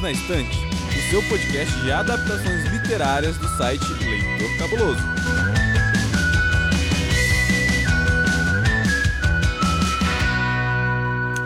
[0.00, 5.00] Livros na Estante, o seu podcast de adaptações literárias do site Leitor Cabuloso.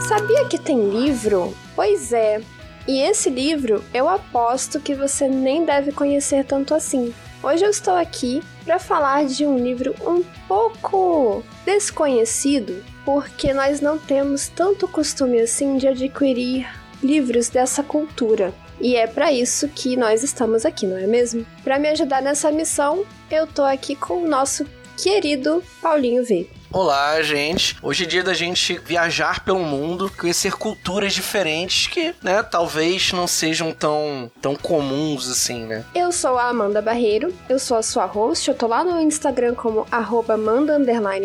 [0.01, 1.55] Sabia que tem livro?
[1.75, 2.41] Pois é.
[2.87, 7.13] E esse livro eu aposto que você nem deve conhecer tanto assim.
[7.43, 13.99] Hoje eu estou aqui para falar de um livro um pouco desconhecido, porque nós não
[13.99, 18.53] temos tanto costume assim de adquirir livros dessa cultura.
[18.81, 21.47] E é para isso que nós estamos aqui, não é mesmo?
[21.63, 26.49] Para me ajudar nessa missão, eu tô aqui com o nosso querido Paulinho V.
[26.75, 27.77] Olá, gente.
[27.81, 33.29] Hoje é dia da gente viajar pelo mundo, conhecer culturas diferentes que, né, talvez não
[33.29, 35.85] sejam tão, tão comuns assim, né?
[35.95, 39.55] Eu sou a Amanda Barreiro, eu sou a sua host, eu tô lá no Instagram
[39.55, 40.77] como arroba Amanda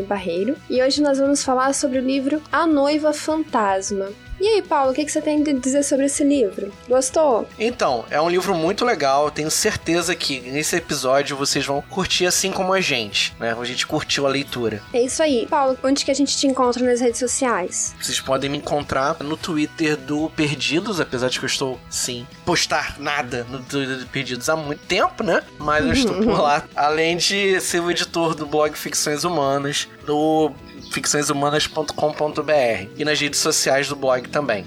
[0.08, 4.10] Barreiro, e hoje nós vamos falar sobre o livro A Noiva Fantasma.
[4.40, 6.72] E aí, Paulo, o que, você tem a dizer sobre esse livro?
[6.88, 7.48] Gostou?
[7.60, 9.30] Então, é um livro muito legal.
[9.30, 13.56] Tenho certeza que nesse episódio vocês vão curtir assim como a gente, né?
[13.60, 14.82] A gente curtiu a leitura.
[14.94, 15.46] É isso aí.
[15.48, 17.94] Paulo, onde que a gente te encontra nas redes sociais?
[18.02, 22.96] Vocês podem me encontrar no Twitter do Perdidos, apesar de que eu estou, sim, postar
[22.98, 25.44] nada no Twitter do Perdidos há muito tempo, né?
[25.58, 26.64] Mas eu estou por lá.
[26.76, 30.52] Além de ser o editor do blog Ficções Humanas, do
[30.92, 34.66] ficçõeshumanas.com.br e nas redes sociais do blog também.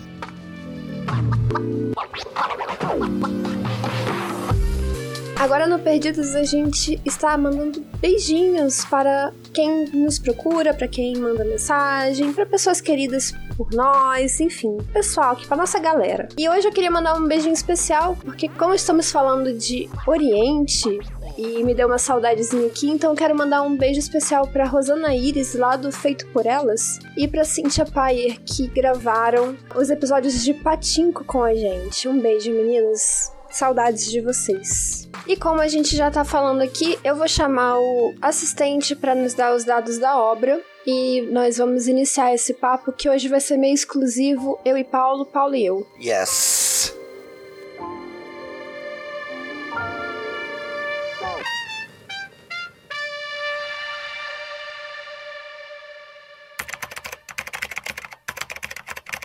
[5.42, 11.45] Agora no Perdidos a gente está mandando beijinhos para quem nos procura, para quem manda
[11.45, 16.29] mensagem, para pessoas queridas por nós, enfim, pessoal aqui para nossa galera.
[16.39, 21.01] E hoje eu queria mandar um beijinho especial porque como estamos falando de Oriente,
[21.37, 25.55] e me deu uma saudadezinha aqui, então quero mandar um beijo especial para Rosana Iris,
[25.55, 31.25] lá do Feito por Elas, e para Cynthia Payer, que gravaram os episódios de Patinco
[31.25, 32.09] com a gente.
[32.09, 33.33] Um beijo, meninas.
[33.51, 35.09] Saudades de vocês.
[35.27, 39.35] E como a gente já tá falando aqui, eu vou chamar o assistente para nos
[39.35, 40.61] dar os dados da obra.
[40.87, 45.27] E nós vamos iniciar esse papo que hoje vai ser meio exclusivo, eu e Paulo,
[45.27, 45.87] Paulo e eu.
[46.01, 46.61] Yes!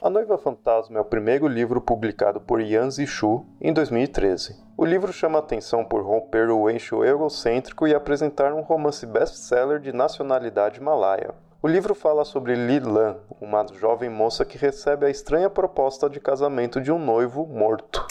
[0.08, 4.56] A Noiva Fantasma é o primeiro livro publicado por Yan Zixu em 2013.
[4.78, 9.92] O livro chama atenção por romper o eixo egocêntrico e apresentar um romance best-seller de
[9.92, 11.36] nacionalidade malaia.
[11.62, 16.22] O livro fala sobre Li Lan, uma jovem moça que recebe a estranha proposta de
[16.22, 18.08] casamento de um noivo morto.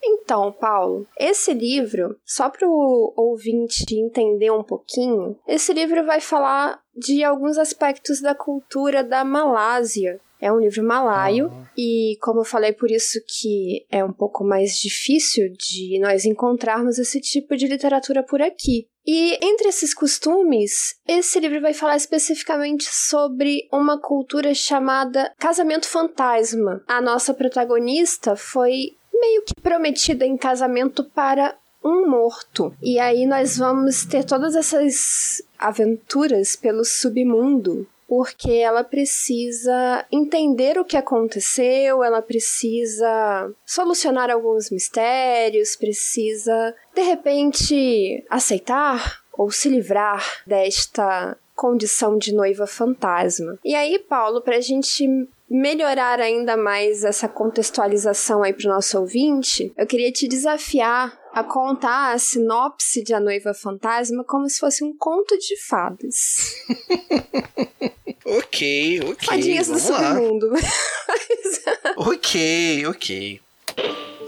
[0.00, 6.78] Então, Paulo, esse livro, só para o ouvinte entender um pouquinho, esse livro vai falar
[6.94, 11.64] de alguns aspectos da cultura da Malásia, é um livro malaio uhum.
[11.76, 16.98] e, como eu falei, por isso que é um pouco mais difícil de nós encontrarmos
[16.98, 18.86] esse tipo de literatura por aqui.
[19.06, 26.82] E entre esses costumes, esse livro vai falar especificamente sobre uma cultura chamada casamento fantasma.
[26.86, 32.74] A nossa protagonista foi meio que prometida em casamento para um morto.
[32.82, 40.84] E aí nós vamos ter todas essas aventuras pelo submundo porque ela precisa entender o
[40.84, 51.36] que aconteceu, ela precisa solucionar alguns mistérios, precisa de repente aceitar ou se livrar desta
[51.54, 53.58] condição de noiva fantasma.
[53.62, 55.06] E aí, Paulo, para a gente
[55.50, 61.44] melhorar ainda mais essa contextualização aí para o nosso ouvinte, eu queria te desafiar a
[61.44, 66.54] contar a sinopse de A Noiva Fantasma como se fosse um conto de fadas.
[68.24, 69.26] ok, ok.
[69.26, 70.52] Fadinhas do submundo.
[71.96, 73.40] ok, ok.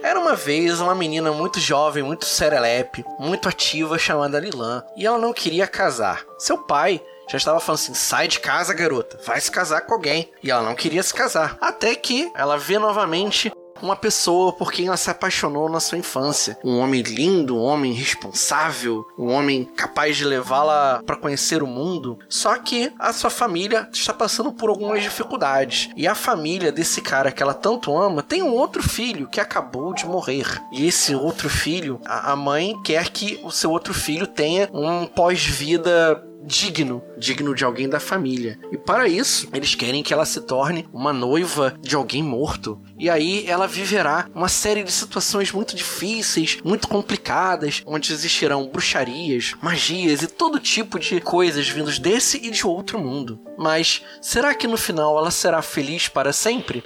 [0.03, 5.19] Era uma vez uma menina muito jovem, muito serelepe, muito ativa chamada Lilan, e ela
[5.19, 6.25] não queria casar.
[6.39, 10.31] Seu pai já estava falando assim: sai de casa, garota, vai se casar com alguém.
[10.43, 11.57] E ela não queria se casar.
[11.61, 13.53] Até que ela vê novamente
[13.83, 16.59] uma pessoa por quem ela se apaixonou na sua infância.
[16.65, 22.19] Um homem lindo, um homem responsável, um homem capaz de levá-la para conhecer o mundo.
[22.29, 25.91] Só que a sua família está passando por algumas dificuldades.
[25.97, 29.93] E a família desse cara que ela tanto ama tem um outro filho que acabou
[29.95, 30.47] de morrer.
[30.73, 36.30] E esse outro filho, a mãe quer que o seu outro filho tenha um pós-vida
[36.43, 38.59] digno, digno de alguém da família.
[38.73, 42.81] E para isso, eles querem que ela se torne uma noiva de alguém morto.
[42.99, 49.55] E aí ela viverá uma série de situações muito difíceis, muito complicadas, onde existirão bruxarias,
[49.63, 53.41] magias e todo tipo de coisas vindos desse e de outro mundo.
[53.59, 56.83] Mas será que no final ela será feliz para sempre?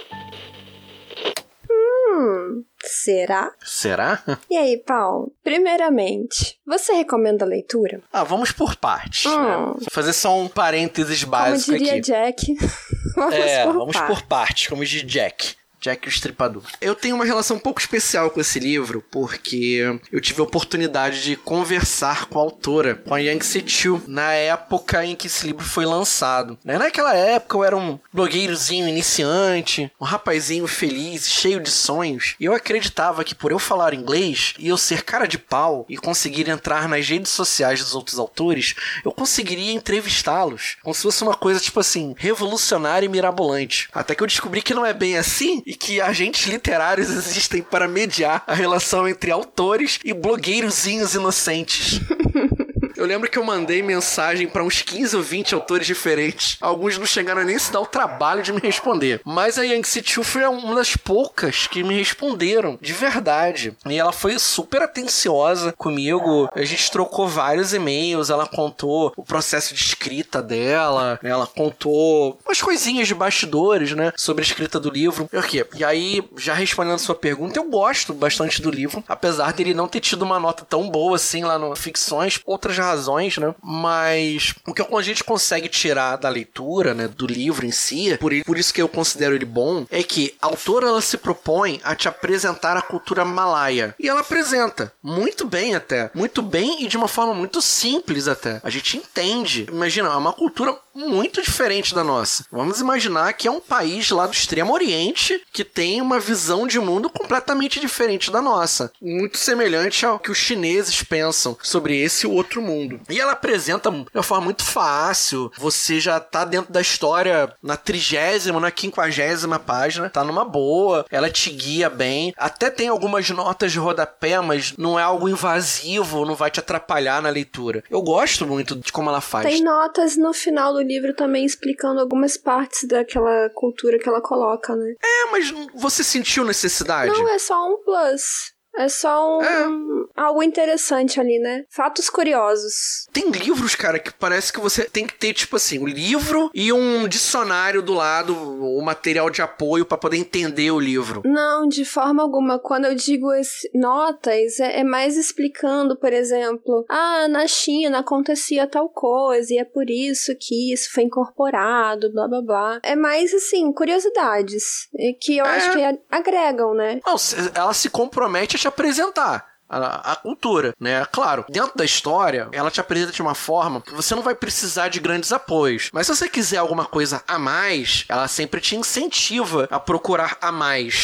[2.87, 3.51] Será?
[3.63, 4.21] Será?
[4.49, 5.31] E aí, Paulo?
[5.43, 8.01] Primeiramente, você recomenda a leitura?
[8.11, 9.25] Ah, vamos por partes.
[9.25, 9.43] Hum.
[9.43, 9.55] Né?
[9.57, 12.01] Vou fazer só um parênteses Como básico diria aqui.
[12.01, 12.55] Jack.
[13.15, 14.15] vamos É, por vamos partes.
[14.19, 15.55] por partes, como diz Jack.
[15.85, 16.63] Jack o Estripador.
[16.81, 21.21] Eu tenho uma relação um pouco especial com esse livro, porque eu tive a oportunidade
[21.21, 25.63] de conversar com a autora, com a Yang Se-Chu, na época em que esse livro
[25.63, 26.57] foi lançado.
[26.65, 26.79] Né?
[26.79, 32.53] Naquela época eu era um blogueirozinho iniciante, um rapazinho feliz, cheio de sonhos, e eu
[32.55, 36.89] acreditava que por eu falar inglês e eu ser cara de pau e conseguir entrar
[36.89, 38.73] nas redes sociais dos outros autores,
[39.03, 43.87] eu conseguiria entrevistá-los, como se fosse uma coisa tipo assim, revolucionária e mirabolante.
[43.93, 47.87] Até que eu descobri que não é bem assim e que agentes literários existem para
[47.87, 51.99] mediar a relação entre autores e blogueirozinhos inocentes.
[52.95, 56.57] Eu lembro que eu mandei mensagem pra uns 15 ou 20 autores diferentes.
[56.61, 59.21] Alguns não chegaram a nem se dar o trabalho de me responder.
[59.23, 63.75] Mas a Yang Sichu foi uma das poucas que me responderam, de verdade.
[63.85, 66.49] E ela foi super atenciosa comigo.
[66.55, 72.61] A gente trocou vários e-mails, ela contou o processo de escrita dela, ela contou umas
[72.61, 75.29] coisinhas de bastidores, né, sobre a escrita do livro.
[75.33, 75.65] E?
[75.79, 79.87] E aí, já respondendo a sua pergunta, eu gosto bastante do livro, apesar dele não
[79.87, 83.53] ter tido uma nota tão boa assim lá no Ficções, outras razões, né?
[83.61, 88.31] Mas o que a gente consegue tirar da leitura, né, do livro em si, por,
[88.43, 91.95] por isso que eu considero ele bom, é que a autora ela se propõe a
[91.95, 93.95] te apresentar a cultura malaia.
[93.99, 98.59] E ela apresenta muito bem até, muito bem e de uma forma muito simples até.
[98.63, 99.67] A gente entende.
[99.69, 102.45] Imagina, é uma cultura muito diferente da nossa.
[102.51, 106.79] Vamos imaginar que é um país lá do Extremo Oriente que tem uma visão de
[106.79, 112.61] mundo completamente diferente da nossa, muito semelhante ao que os chineses pensam sobre esse outro
[112.61, 112.74] mundo.
[113.09, 115.51] E ela apresenta de uma forma muito fácil.
[115.57, 121.05] Você já tá dentro da história na trigésima, na quinquagésima página, tá numa boa.
[121.09, 122.33] Ela te guia bem.
[122.37, 127.21] Até tem algumas notas de rodapé, mas não é algo invasivo, não vai te atrapalhar
[127.21, 127.83] na leitura.
[127.89, 129.45] Eu gosto muito de como ela faz.
[129.45, 134.75] Tem notas no final do livro também explicando algumas partes daquela cultura que ela coloca,
[134.75, 134.93] né?
[135.03, 137.11] É, mas você sentiu necessidade?
[137.11, 138.54] Não, é só um plus.
[138.77, 140.21] É só um, É.
[140.21, 141.63] algo interessante ali, né?
[141.69, 143.07] Fatos curiosos.
[143.11, 146.71] Tem livros, cara, que parece que você tem que ter, tipo assim, um livro e
[146.73, 151.21] um dicionário do lado, o material de apoio pra poder entender o livro.
[151.25, 152.59] Não, de forma alguma.
[152.59, 158.67] Quando eu digo esse, notas, é, é mais explicando, por exemplo, ah, na China acontecia
[158.67, 162.79] tal coisa e é por isso que isso foi incorporado, blá blá blá.
[162.83, 164.87] É mais assim, curiosidades
[165.21, 165.49] que eu É.
[165.57, 166.99] acho que agregam, né?
[167.05, 167.15] Não,
[167.53, 169.54] ela se compromete a apresentar.
[169.67, 171.05] A, a cultura, né?
[171.11, 174.89] Claro, dentro da história, ela te apresenta de uma forma que você não vai precisar
[174.89, 175.89] de grandes apoios.
[175.91, 180.51] Mas se você quiser alguma coisa a mais, ela sempre te incentiva a procurar a
[180.51, 181.03] mais.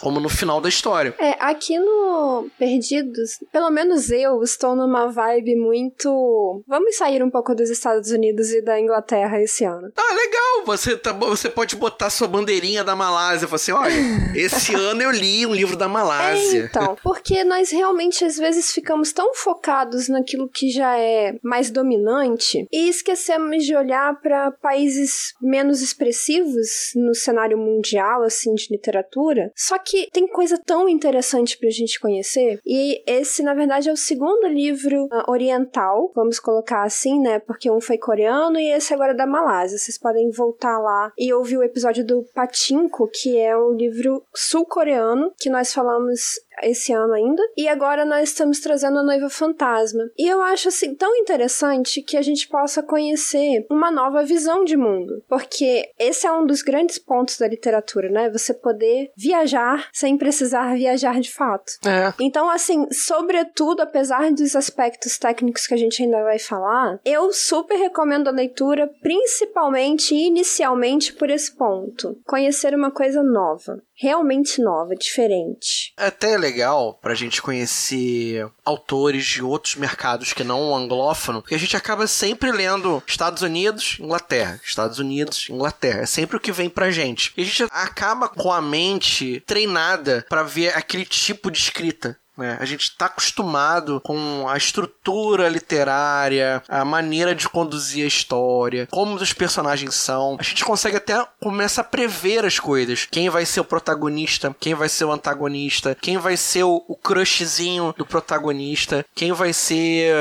[0.00, 1.14] Como no final da história.
[1.18, 6.62] É, aqui no Perdidos, pelo menos eu estou numa vibe muito.
[6.66, 9.92] Vamos sair um pouco dos Estados Unidos e da Inglaterra esse ano.
[9.96, 10.64] Ah, legal!
[10.66, 13.44] Você, tá, você pode botar sua bandeirinha da Malásia.
[13.44, 13.94] e falar assim: olha,
[14.34, 16.68] esse ano eu li um livro da É, Malásia.
[16.70, 22.66] então, porque nós realmente às vezes ficamos tão focados naquilo que já é mais dominante
[22.72, 29.50] e esquecemos de olhar para países menos expressivos no cenário mundial, assim, de literatura.
[29.54, 32.60] Só que tem coisa tão interessante pra gente conhecer.
[32.64, 37.38] E esse, na verdade, é o segundo livro ah, oriental, vamos colocar assim, né?
[37.40, 39.78] Porque um foi coreano e esse agora é da Malásia.
[39.78, 45.32] Vocês podem voltar lá e ouvir o episódio do Patinko, que é o livro sul-coreano
[45.38, 47.42] que nós falamos esse ano ainda.
[47.56, 50.04] E agora nós estamos trazendo a Noiva Fantasma.
[50.16, 54.76] E eu acho assim tão interessante que a gente possa conhecer uma nova visão de
[54.76, 58.30] mundo, porque esse é um dos grandes pontos da literatura, né?
[58.30, 61.72] Você poder viajar sem precisar viajar de fato.
[61.86, 62.12] É.
[62.20, 67.76] Então, assim, sobretudo, apesar dos aspectos técnicos que a gente ainda vai falar, eu super
[67.76, 72.18] recomendo a leitura, principalmente e inicialmente por esse ponto.
[72.26, 73.82] Conhecer uma coisa nova.
[74.00, 75.92] Realmente nova, diferente.
[75.96, 81.56] É até legal pra gente conhecer autores de outros mercados que não o anglófono, porque
[81.56, 86.02] a gente acaba sempre lendo Estados Unidos, Inglaterra, Estados Unidos, Inglaterra.
[86.02, 87.32] É sempre o que vem pra gente.
[87.36, 92.16] E a gente acaba com a mente treinada pra ver aquele tipo de escrita.
[92.38, 92.56] Né?
[92.60, 99.16] A gente está acostumado com a estrutura literária, a maneira de conduzir a história, como
[99.16, 100.36] os personagens são.
[100.38, 103.06] A gente consegue até começar a prever as coisas.
[103.10, 106.94] Quem vai ser o protagonista, quem vai ser o antagonista, quem vai ser o, o
[106.94, 110.14] crushzinho do protagonista, quem vai ser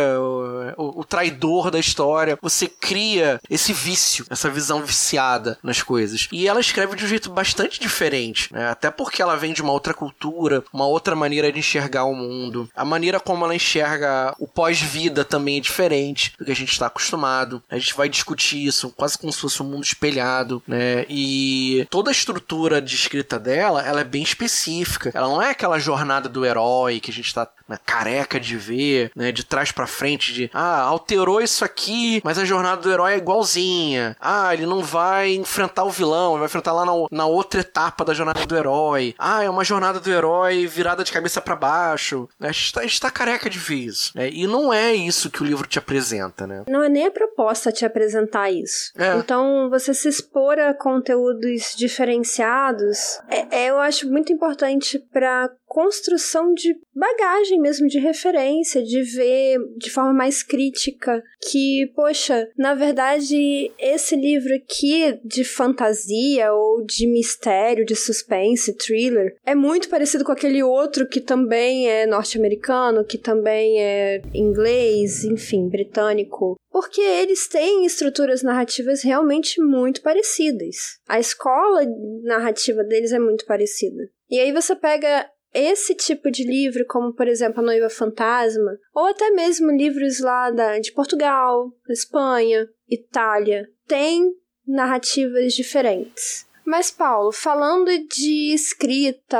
[0.77, 2.37] o, o, traidor da história.
[2.41, 6.27] Você cria esse vício, essa visão viciada nas coisas.
[6.31, 8.69] E ela escreve de um jeito bastante diferente, né?
[8.69, 12.69] Até porque ela vem de uma outra cultura, uma outra maneira de enxergar o mundo.
[12.75, 16.87] A maneira como ela enxerga o pós-vida também é diferente do que a gente está
[16.87, 17.61] acostumado.
[17.69, 21.05] A gente vai discutir isso quase como se fosse um mundo espelhado, né?
[21.09, 25.11] E toda a estrutura de escrita dela, ela é bem específica.
[25.13, 29.11] Ela não é aquela jornada do herói que a gente tá né, careca de ver,
[29.15, 33.13] né, de trás para frente, de ah, alterou isso aqui, mas a jornada do herói
[33.13, 34.15] é igualzinha.
[34.19, 38.05] Ah, ele não vai enfrentar o vilão, ele vai enfrentar lá na, na outra etapa
[38.05, 39.15] da jornada do herói.
[39.17, 42.27] Ah, é uma jornada do herói virada de cabeça para baixo.
[42.39, 44.11] A gente, tá, a gente tá careca de ver isso.
[44.15, 44.29] Né?
[44.31, 46.63] E não é isso que o livro te apresenta, né?
[46.67, 48.91] Não é nem a proposta te apresentar isso.
[48.97, 49.15] É.
[49.17, 56.55] Então, você se expor a conteúdos diferenciados, é, é eu acho muito importante para construção
[56.55, 63.71] de bagagem mesmo, de referência, de ver de forma mais crítica que, poxa, na verdade,
[63.77, 70.31] esse livro aqui de fantasia ou de mistério, de suspense, thriller, é muito parecido com
[70.31, 77.85] aquele outro que também é norte-americano, que também é inglês, enfim, britânico porque eles têm
[77.85, 80.75] estruturas narrativas realmente muito parecidas.
[81.07, 81.81] A escola
[82.21, 84.03] narrativa deles é muito parecida.
[84.29, 85.27] E aí você pega
[85.59, 90.51] esse tipo de livro, como por exemplo A Noiva Fantasma, ou até mesmo livros lá
[90.51, 94.31] da, de Portugal, Espanha, Itália, tem
[94.65, 96.46] narrativas diferentes.
[96.67, 99.37] Mas, Paulo, falando de escrita,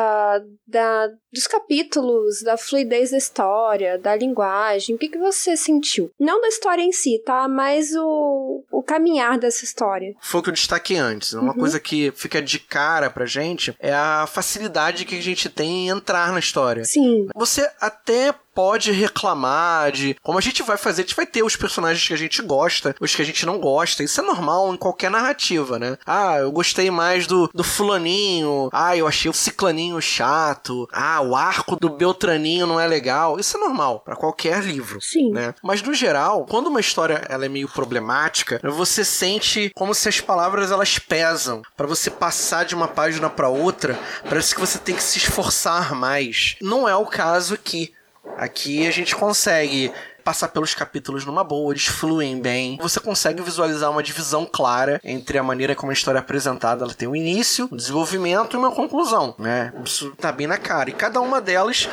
[0.66, 6.10] da, dos capítulos, da fluidez da história, da linguagem, o que, que você sentiu?
[6.18, 7.46] Não da história em si, tá?
[7.50, 10.16] Mas o, o caminhar dessa história.
[10.22, 11.34] Foi o que eu destaquei antes.
[11.34, 11.60] Uma uhum.
[11.60, 15.90] coisa que fica de cara pra gente é a facilidade que a gente tem em
[15.90, 16.86] entrar na história.
[16.86, 17.28] Sim.
[17.36, 20.16] Você até pode reclamar de.
[20.24, 22.96] Como a gente vai fazer, a gente vai ter os personagens que a gente gosta,
[23.00, 24.04] os que a gente não gosta.
[24.04, 25.96] Isso é normal em qualquer narrativa, né?
[26.04, 28.68] Ah, eu gostei mais do, do fulaninho.
[28.74, 30.90] Ah, eu achei o ciclaninho chato.
[30.92, 33.40] Ah, o arco do Beltraninho não é legal.
[33.40, 35.00] Isso é normal para qualquer livro.
[35.04, 35.30] Sim.
[35.32, 35.54] Né?
[35.62, 40.20] Mas no geral, quando uma história ela é meio problemática, você sente como se as
[40.20, 41.62] palavras elas pesam.
[41.76, 45.94] para você passar de uma página para outra, parece que você tem que se esforçar
[45.94, 46.56] mais.
[46.60, 47.94] Não é o caso aqui.
[48.38, 49.92] Aqui a gente consegue
[50.28, 52.78] passar pelos capítulos numa boa, eles fluem bem.
[52.82, 56.84] Você consegue visualizar uma divisão clara entre a maneira como a história é apresentada.
[56.84, 59.72] Ela tem um início, um desenvolvimento e uma conclusão, né?
[59.86, 60.90] Isso tá bem na cara.
[60.90, 61.88] E cada uma delas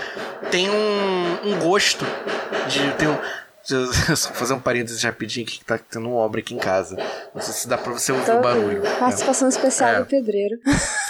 [0.51, 2.05] tem um, um gosto
[2.67, 2.93] de.
[2.95, 3.17] Tem um,
[4.17, 6.97] só fazer um parênteses rapidinho que tá tendo uma obra aqui em casa.
[7.33, 8.83] Não sei se dá pra você ouvir o barulho.
[8.99, 9.51] Participação é.
[9.51, 9.99] especial é.
[10.01, 10.59] do pedreiro.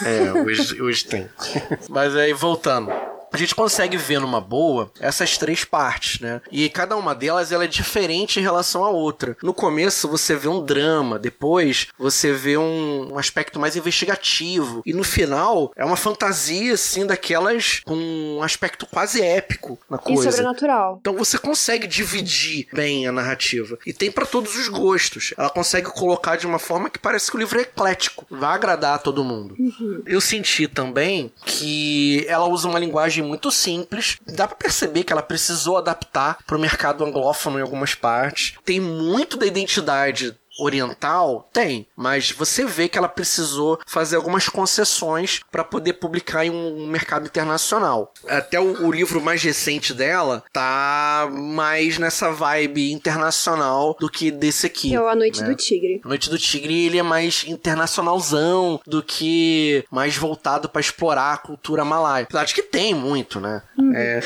[0.04, 1.26] É, hoje, hoje tem.
[1.88, 6.40] Mas aí, voltando a gente consegue ver numa boa essas três partes, né?
[6.52, 9.36] E cada uma delas ela é diferente em relação à outra.
[9.42, 14.92] No começo você vê um drama, depois você vê um, um aspecto mais investigativo e
[14.92, 20.28] no final é uma fantasia assim daquelas com um aspecto quase épico na coisa.
[20.28, 20.98] E sobrenatural.
[21.00, 25.34] Então você consegue dividir bem a narrativa e tem para todos os gostos.
[25.36, 28.94] Ela consegue colocar de uma forma que parece que o livro é eclético, vai agradar
[28.94, 29.56] a todo mundo.
[29.58, 30.02] Uhum.
[30.06, 34.18] Eu senti também que ela usa uma linguagem muito simples.
[34.26, 38.54] Dá para perceber que ela precisou adaptar para o mercado anglófono em algumas partes.
[38.64, 41.49] Tem muito da identidade oriental?
[41.52, 46.87] Tem, mas você vê que ela precisou fazer algumas concessões para poder publicar em um
[46.87, 48.12] mercado internacional.
[48.26, 54.66] Até o, o, livro mais recente dela tá mais nessa vibe internacional do que desse
[54.66, 54.94] aqui.
[54.94, 55.49] É o A Noite né?
[55.49, 56.00] do Tigre.
[56.04, 61.38] A Noite do Tigre ele é mais internacionalzão do que mais voltado para explorar a
[61.38, 62.25] cultura malaia.
[62.25, 63.62] Apesar de que tem muito, né?
[63.78, 63.92] Uhum.
[63.94, 64.20] É,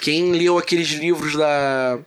[0.00, 1.98] quem leu aqueles livros da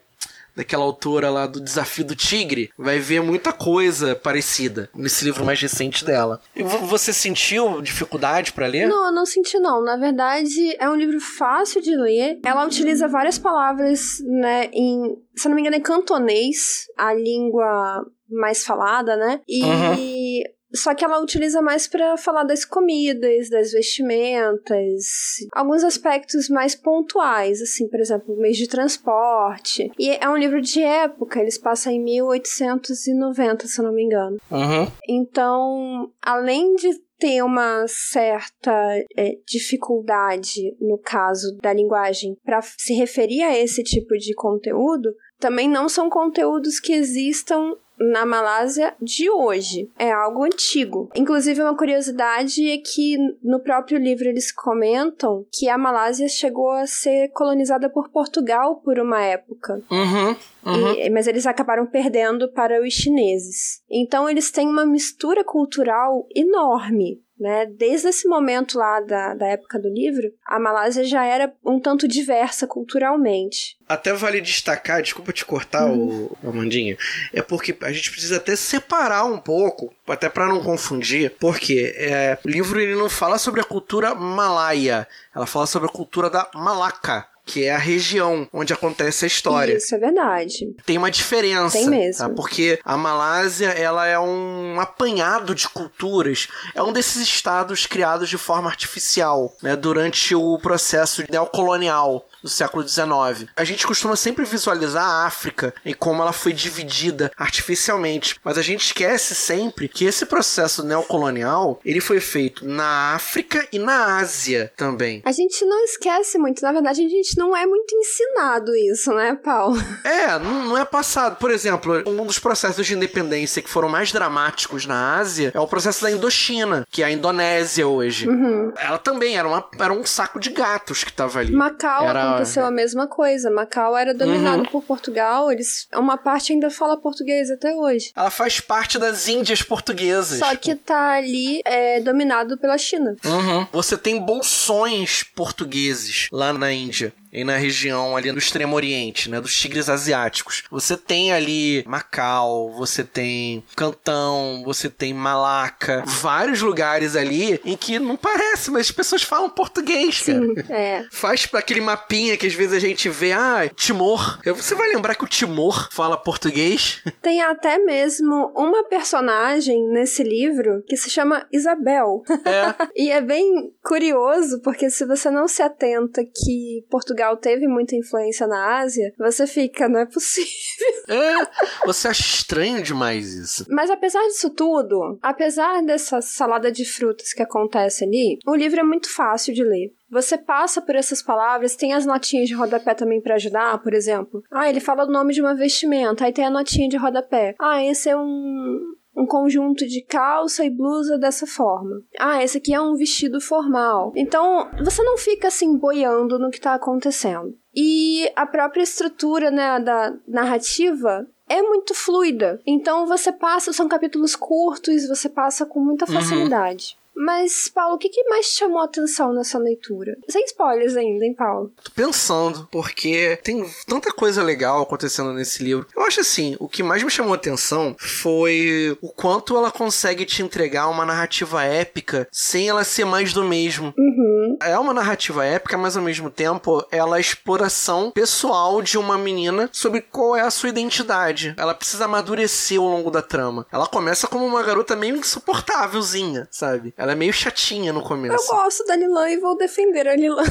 [0.56, 5.60] daquela autora lá do Desafio do Tigre, vai ver muita coisa parecida nesse livro mais
[5.60, 6.40] recente dela.
[6.54, 8.88] E você sentiu dificuldade para ler?
[8.88, 9.84] Não, não senti não.
[9.84, 12.40] Na verdade, é um livro fácil de ler.
[12.44, 18.64] Ela utiliza várias palavras, né, em, se não me engano, é cantonês, a língua mais
[18.64, 19.40] falada, né?
[19.46, 20.44] E uhum.
[20.76, 27.60] Só que ela utiliza mais para falar das comidas, das vestimentas, alguns aspectos mais pontuais,
[27.62, 29.90] assim, por exemplo, o meio de transporte.
[29.98, 34.36] E é um livro de época, eles passam em 1890, se eu não me engano.
[34.50, 34.86] Uhum.
[35.08, 38.70] Então, além de ter uma certa
[39.16, 45.68] é, dificuldade no caso da linguagem para se referir a esse tipo de conteúdo, também
[45.68, 49.90] não são conteúdos que existam na Malásia de hoje.
[49.98, 51.08] É algo antigo.
[51.14, 56.86] Inclusive, uma curiosidade é que no próprio livro eles comentam que a Malásia chegou a
[56.86, 59.82] ser colonizada por Portugal por uma época.
[59.90, 60.36] Uhum.
[60.66, 60.92] Uhum.
[60.94, 63.82] E, mas eles acabaram perdendo para os chineses.
[63.90, 67.20] Então eles têm uma mistura cultural enorme.
[67.38, 67.66] Né?
[67.66, 72.08] Desde esse momento lá da, da época do livro, a Malásia já era um tanto
[72.08, 73.76] diversa culturalmente.
[73.86, 76.30] Até vale destacar, desculpa te cortar, uhum.
[76.42, 76.96] o Amandinha,
[77.34, 82.38] é porque a gente precisa até separar um pouco, até para não confundir, porque é,
[82.42, 86.50] o livro ele não fala sobre a cultura malaia, ela fala sobre a cultura da
[86.54, 89.76] Malaca que é a região onde acontece a história.
[89.76, 90.74] Isso é verdade.
[90.84, 91.78] Tem uma diferença.
[91.78, 92.28] Tem mesmo.
[92.28, 92.34] Tá?
[92.34, 96.48] Porque a Malásia, ela é um apanhado de culturas.
[96.74, 102.86] É um desses estados criados de forma artificial, né, durante o processo neocolonial do século
[102.86, 103.50] XIX.
[103.56, 108.62] A gente costuma sempre visualizar a África e como ela foi dividida artificialmente, mas a
[108.62, 114.72] gente esquece sempre que esse processo neocolonial ele foi feito na África e na Ásia
[114.76, 115.20] também.
[115.24, 119.34] A gente não esquece muito, na verdade a gente não é muito ensinado isso, né,
[119.42, 119.76] Paulo?
[120.04, 121.36] É, não, é passado.
[121.36, 125.66] Por exemplo, um dos processos de independência que foram mais dramáticos na Ásia é o
[125.66, 128.28] processo da Indochina, que é a Indonésia hoje.
[128.28, 128.72] Uhum.
[128.78, 131.52] Ela também era, uma, era um saco de gatos que tava ali.
[131.52, 133.50] Macau Era- aconteceu a mesma coisa.
[133.50, 134.66] Macau era dominado Uhum.
[134.66, 138.12] por Portugal, eles uma parte ainda fala português até hoje.
[138.14, 140.38] Ela faz parte das Índias portuguesas.
[140.38, 143.16] Só que tá ali é, dominado pela China.
[143.24, 143.66] Uhum.
[143.72, 147.12] Você tem bolsões portugueses lá na Índia.
[147.36, 149.40] E na região ali do Extremo Oriente, né?
[149.40, 150.64] Dos tigres asiáticos.
[150.70, 156.02] Você tem ali Macau, você tem Cantão, você tem Malaca.
[156.06, 160.38] Vários lugares ali em que não parece, mas as pessoas falam português, cara.
[160.40, 161.06] Sim, é.
[161.10, 164.40] Faz aquele mapinha que às vezes a gente vê, ah, Timor.
[164.44, 167.02] Você vai lembrar que o Timor fala português?
[167.20, 172.22] Tem até mesmo uma personagem nesse livro que se chama Isabel.
[172.44, 172.86] É.
[172.96, 178.46] E é bem curioso, porque se você não se atenta que Portugal teve muita influência
[178.46, 180.46] na Ásia, você fica, não é possível.
[181.08, 181.86] É.
[181.86, 183.64] Você acha estranho demais isso.
[183.70, 188.82] Mas apesar disso tudo, apesar dessa salada de frutas que acontece ali, o livro é
[188.82, 189.92] muito fácil de ler.
[190.10, 194.42] Você passa por essas palavras, tem as notinhas de rodapé também pra ajudar, por exemplo.
[194.50, 197.54] Ah, ele fala o nome de uma vestimenta, aí tem a notinha de rodapé.
[197.60, 198.78] Ah, esse é um
[199.16, 202.02] um conjunto de calça e blusa dessa forma.
[202.18, 204.12] Ah, esse aqui é um vestido formal.
[204.14, 207.56] Então, você não fica assim boiando no que tá acontecendo.
[207.74, 212.60] E a própria estrutura né, da narrativa é muito fluida.
[212.66, 216.96] Então você passa, são capítulos curtos, você passa com muita facilidade.
[217.16, 220.16] Mas, Paulo, o que, que mais te chamou a atenção nessa leitura?
[220.28, 221.72] Sem spoilers ainda, hein, Paulo?
[221.82, 225.86] Tô pensando, porque tem tanta coisa legal acontecendo nesse livro.
[225.96, 230.26] Eu acho assim, o que mais me chamou a atenção foi o quanto ela consegue
[230.26, 233.94] te entregar uma narrativa épica sem ela ser mais do mesmo.
[233.96, 234.58] Uhum.
[234.62, 239.16] É uma narrativa épica, mas ao mesmo tempo ela é a exploração pessoal de uma
[239.16, 241.54] menina sobre qual é a sua identidade.
[241.56, 243.66] Ela precisa amadurecer ao longo da trama.
[243.72, 246.92] Ela começa como uma garota meio insuportávelzinha, sabe?
[246.96, 248.48] Ela é meio chatinha no Eu começo.
[248.48, 250.44] gosto da Lilan e vou defender a Lilan.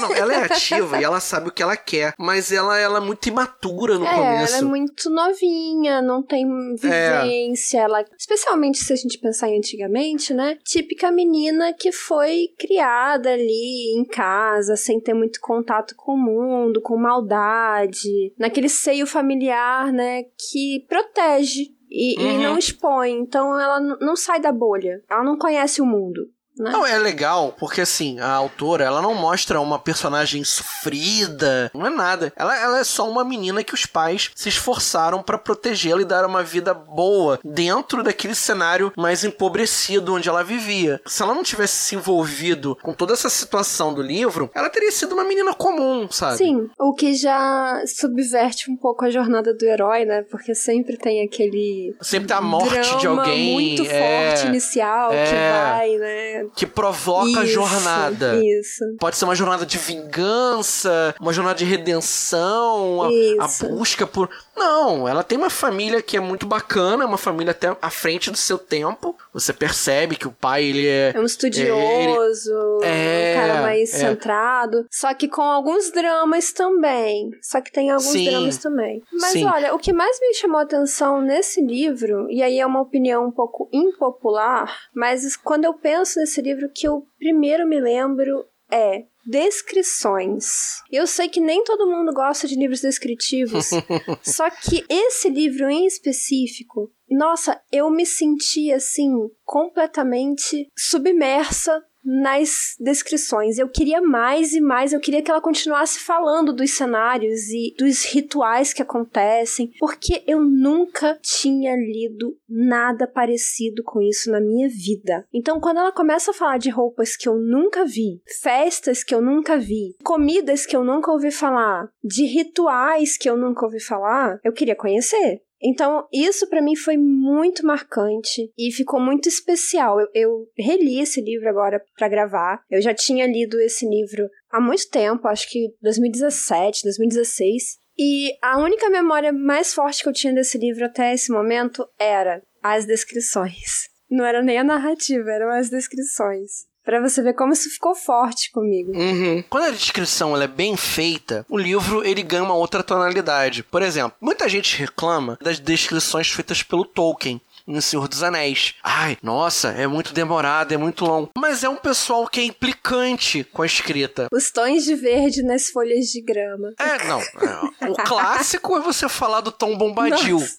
[0.00, 3.00] Não, ela é ativa e ela sabe o que ela quer, mas ela, ela é
[3.00, 4.54] muito imatura no é, começo.
[4.54, 7.80] ela é muito novinha, não tem vivência.
[7.80, 10.58] Ela, especialmente se a gente pensar em antigamente, né?
[10.64, 16.80] Típica menina que foi criada ali em casa, sem ter muito contato com o mundo,
[16.80, 20.24] com maldade, naquele seio familiar, né?
[20.50, 21.74] Que protege.
[21.96, 22.42] E, e Uhum.
[22.42, 25.02] não expõe, então ela não sai da bolha.
[25.08, 26.28] Ela não conhece o mundo.
[26.58, 26.70] Né?
[26.70, 31.90] Não, é legal, porque assim, a autora, ela não mostra uma personagem sofrida, não é
[31.90, 32.32] nada.
[32.36, 36.24] Ela, ela é só uma menina que os pais se esforçaram pra protegê-la e dar
[36.24, 41.00] uma vida boa dentro daquele cenário mais empobrecido onde ela vivia.
[41.06, 45.12] Se ela não tivesse se envolvido com toda essa situação do livro, ela teria sido
[45.12, 46.38] uma menina comum, sabe?
[46.38, 50.22] Sim, o que já subverte um pouco a jornada do herói, né?
[50.30, 53.52] Porque sempre tem aquele Sempre tem a morte de alguém.
[53.52, 54.30] muito é...
[54.30, 55.52] forte inicial que é.
[55.52, 58.40] vai, né, Que provoca isso, a jornada.
[58.44, 58.84] Isso.
[58.98, 64.28] Pode ser uma jornada de vingança, uma jornada de redenção, a, a busca por.
[64.56, 68.36] Não, ela tem uma família que é muito bacana, uma família até à frente do
[68.36, 69.16] seu tempo.
[69.36, 71.12] Você percebe que o pai, ele é.
[71.14, 73.98] É um estudioso, É, um cara mais é.
[73.98, 74.86] centrado.
[74.90, 77.28] Só que com alguns dramas também.
[77.42, 78.30] Só que tem alguns Sim.
[78.30, 79.02] dramas também.
[79.12, 79.44] Mas Sim.
[79.44, 83.26] olha, o que mais me chamou a atenção nesse livro, e aí é uma opinião
[83.26, 88.46] um pouco impopular, mas quando eu penso nesse livro, o que eu primeiro me lembro
[88.72, 90.82] é descrições.
[90.90, 93.70] Eu sei que nem todo mundo gosta de livros descritivos,
[94.22, 99.10] só que esse livro em específico, nossa, eu me senti assim
[99.44, 103.58] completamente submersa nas descrições.
[103.58, 108.04] Eu queria mais e mais, eu queria que ela continuasse falando dos cenários e dos
[108.04, 115.26] rituais que acontecem, porque eu nunca tinha lido nada parecido com isso na minha vida.
[115.34, 119.20] Então, quando ela começa a falar de roupas que eu nunca vi, festas que eu
[119.20, 124.38] nunca vi, comidas que eu nunca ouvi falar, de rituais que eu nunca ouvi falar,
[124.44, 125.42] eu queria conhecer.
[125.62, 130.00] Então, isso pra mim foi muito marcante e ficou muito especial.
[130.00, 132.62] Eu, eu reli esse livro agora pra gravar.
[132.70, 137.78] Eu já tinha lido esse livro há muito tempo, acho que 2017, 2016.
[137.98, 142.42] E a única memória mais forte que eu tinha desse livro até esse momento era
[142.62, 143.88] as descrições.
[144.10, 146.66] Não era nem a narrativa, eram as descrições.
[146.86, 148.92] Pra você ver como isso ficou forte comigo.
[148.96, 149.42] Uhum.
[149.50, 153.64] Quando a descrição é bem feita, o livro ele ganha uma outra tonalidade.
[153.64, 157.40] Por exemplo, muita gente reclama das descrições feitas pelo Tolkien.
[157.66, 158.74] No Senhor dos Anéis.
[158.82, 161.30] Ai, nossa, é muito demorado, é muito longo.
[161.36, 164.28] Mas é um pessoal que é implicante com a escrita.
[164.32, 166.72] Os tons de verde nas folhas de grama.
[166.78, 167.20] É, não.
[167.20, 170.38] é, o clássico é você falar do Tom Bombadil.
[170.38, 170.56] Nossa.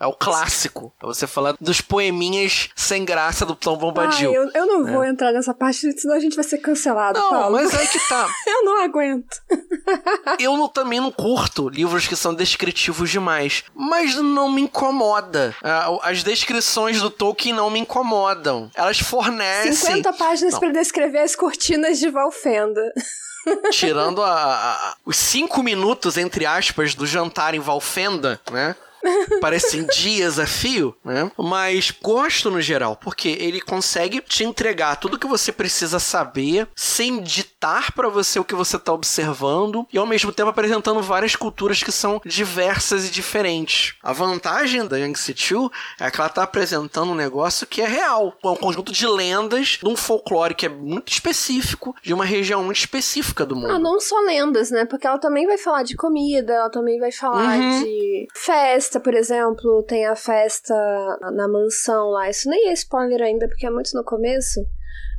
[0.00, 0.94] É o clássico.
[1.02, 4.30] É você falar dos poeminhas sem graça do Tom Bombadil.
[4.30, 7.30] Ah, eu, eu não vou entrar nessa parte, senão a gente vai ser cancelado, Não,
[7.30, 7.56] Paulo.
[7.56, 8.28] mas aí que tá.
[8.46, 9.36] Eu não aguento.
[10.38, 15.54] Eu não- também não curto livros que são descritivos demais, mas não me incomoda.
[15.62, 18.70] Ah, As descrições do Tolkien não me incomodam.
[18.74, 22.92] Elas fornecem, 50 páginas pra descrever as cortinas de Valfenda.
[23.72, 28.76] tirando a- a- a- os cinco minutos, entre aspas, do jantar em Valfenda, né?
[29.40, 31.30] Parecem dias a fio, né?
[31.38, 37.22] Mas gosto no geral, porque ele consegue te entregar tudo que você precisa saber, sem
[37.22, 41.82] ditar pra você o que você tá observando, e ao mesmo tempo apresentando várias culturas
[41.82, 43.94] que são diversas e diferentes.
[44.02, 48.36] A vantagem da Yangtze Two é que ela tá apresentando um negócio que é real.
[48.44, 52.62] É um conjunto de lendas de um folclore que é muito específico, de uma região
[52.64, 53.70] muito específica do mundo.
[53.72, 54.84] Ah, não só lendas, né?
[54.84, 57.82] Porque ela também vai falar de comida, ela também vai falar Uhum.
[57.82, 59.82] de festa, por exemplo.
[59.82, 60.74] Tem a festa
[61.34, 62.30] na mansão lá.
[62.30, 64.60] Isso nem é spoiler ainda, porque é muito no começo.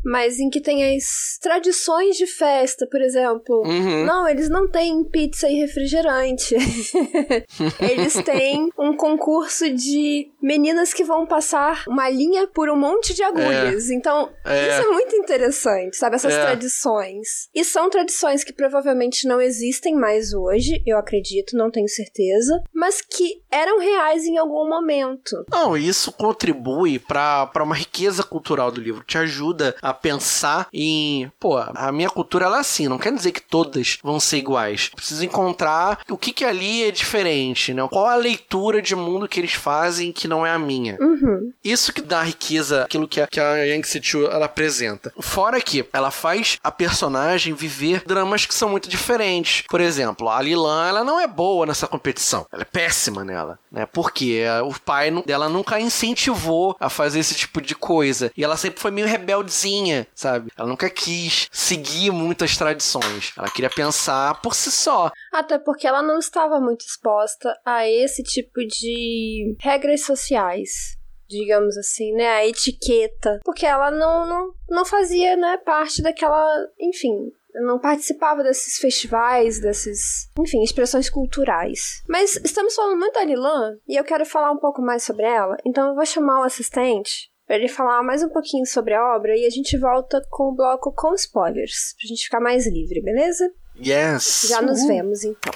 [0.03, 3.63] Mas em que tem as tradições de festa, por exemplo.
[3.65, 4.05] Uhum.
[4.05, 6.55] Não, eles não têm pizza e refrigerante.
[7.79, 13.23] eles têm um concurso de meninas que vão passar uma linha por um monte de
[13.23, 13.89] agulhas.
[13.89, 14.69] Então, É.
[14.69, 16.15] isso é muito interessante, sabe?
[16.15, 16.41] Essas É.
[16.41, 17.49] tradições.
[17.53, 23.01] E são tradições que provavelmente não existem mais hoje, eu acredito, não tenho certeza, mas
[23.01, 25.45] que eram reais em algum momento.
[25.51, 29.03] Não, isso contribui pra uma riqueza cultural do livro.
[29.03, 31.31] Te ajuda a pensar em.
[31.39, 34.89] Pô, a minha cultura ela é assim, não quer dizer que todas vão ser iguais.
[34.95, 37.87] Preciso encontrar o que que ali é diferente, né?
[37.89, 40.97] Qual a leitura de mundo que eles fazem que não é a minha.
[40.99, 41.51] Uhum.
[41.63, 45.13] Isso que dá riqueza, aquilo que a, que a Yang Chu ela apresenta.
[45.19, 49.63] Fora que ela faz a personagem viver dramas que são muito diferentes.
[49.69, 52.45] Por exemplo, a Lilan, ela não é boa nessa competição.
[52.51, 53.85] Ela é péssima nela, né?
[53.85, 58.31] Porque eh, o pai dela nunca incentivou a fazer esse tipo de coisa.
[58.35, 59.78] E ela sempre foi meio rebeldezinha,
[60.13, 60.51] sabe?
[60.57, 63.33] Ela nunca quis seguir muitas tradições.
[63.37, 65.11] Ela queria pensar por si só.
[65.31, 70.97] Até porque ela não estava muito exposta a esse tipo de regras sociais.
[71.27, 72.27] Digamos assim, né?
[72.27, 73.39] A etiqueta.
[73.43, 76.47] Porque ela não, não, não fazia, né, parte daquela.
[76.79, 82.01] Enfim, não participava desses festivais, desses, enfim, expressões culturais.
[82.07, 85.57] Mas estamos falando muito da Lilan e eu quero falar um pouco mais sobre ela,
[85.65, 89.35] então eu vou chamar o assistente para ele falar mais um pouquinho sobre a obra
[89.35, 93.51] e a gente volta com o bloco com spoilers, pra gente ficar mais livre, beleza?
[93.75, 94.45] Yes!
[94.47, 95.51] Já nos vemos então.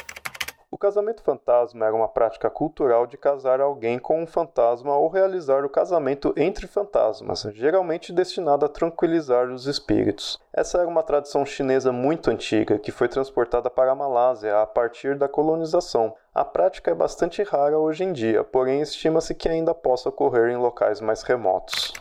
[0.74, 5.64] O casamento fantasma era uma prática cultural de casar alguém com um fantasma ou realizar
[5.64, 10.40] o casamento entre fantasmas, geralmente destinado a tranquilizar os espíritos.
[10.52, 15.16] Essa era uma tradição chinesa muito antiga que foi transportada para a Malásia a partir
[15.16, 16.16] da colonização.
[16.34, 20.58] A prática é bastante rara hoje em dia, porém estima-se que ainda possa ocorrer em
[20.58, 21.94] locais mais remotos.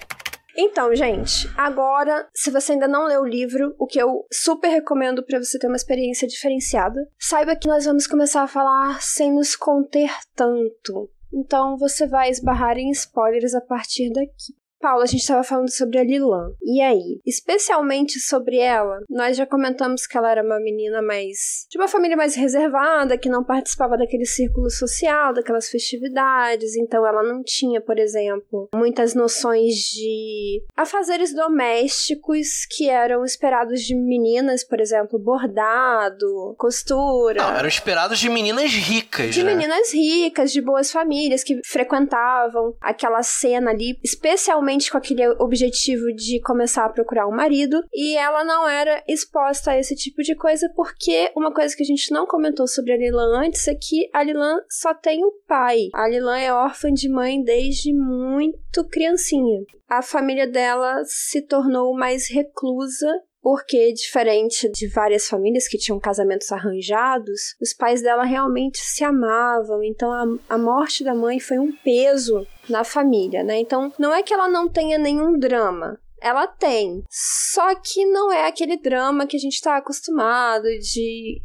[0.57, 5.25] Então, gente, agora, se você ainda não leu o livro, o que eu super recomendo
[5.25, 9.57] para você ter uma experiência diferenciada, saiba que nós vamos começar a falar sem nos
[9.57, 11.11] conter tanto.
[11.33, 14.55] Então você vai esbarrar em spoilers a partir daqui.
[14.83, 16.53] Paula, a gente estava falando sobre a Lilan.
[16.61, 17.21] E aí?
[17.25, 21.67] Especialmente sobre ela, nós já comentamos que ela era uma menina mais.
[21.71, 26.75] de uma família mais reservada, que não participava daquele círculo social, daquelas festividades.
[26.77, 33.95] Então ela não tinha, por exemplo, muitas noções de afazeres domésticos que eram esperados de
[33.95, 37.41] meninas, por exemplo, bordado, costura.
[37.41, 39.33] Não, eram esperados de meninas ricas.
[39.33, 39.55] De né?
[39.55, 46.41] meninas ricas, de boas famílias, que frequentavam aquela cena ali, especialmente com aquele objetivo de
[46.41, 50.71] começar a procurar um marido, e ela não era exposta a esse tipo de coisa
[50.75, 54.23] porque uma coisa que a gente não comentou sobre a Lilan antes é que a
[54.23, 55.89] Lilan só tem o pai.
[55.95, 59.61] A Lilan é órfã de mãe desde muito criancinha.
[59.89, 63.09] A família dela se tornou mais reclusa
[63.43, 69.83] porque, diferente de várias famílias que tinham casamentos arranjados, os pais dela realmente se amavam,
[69.83, 73.59] então a, a morte da mãe foi um peso na família, né?
[73.59, 77.03] Então, não é que ela não tenha nenhum drama, ela tem.
[77.11, 81.43] Só que não é aquele drama que a gente está acostumado de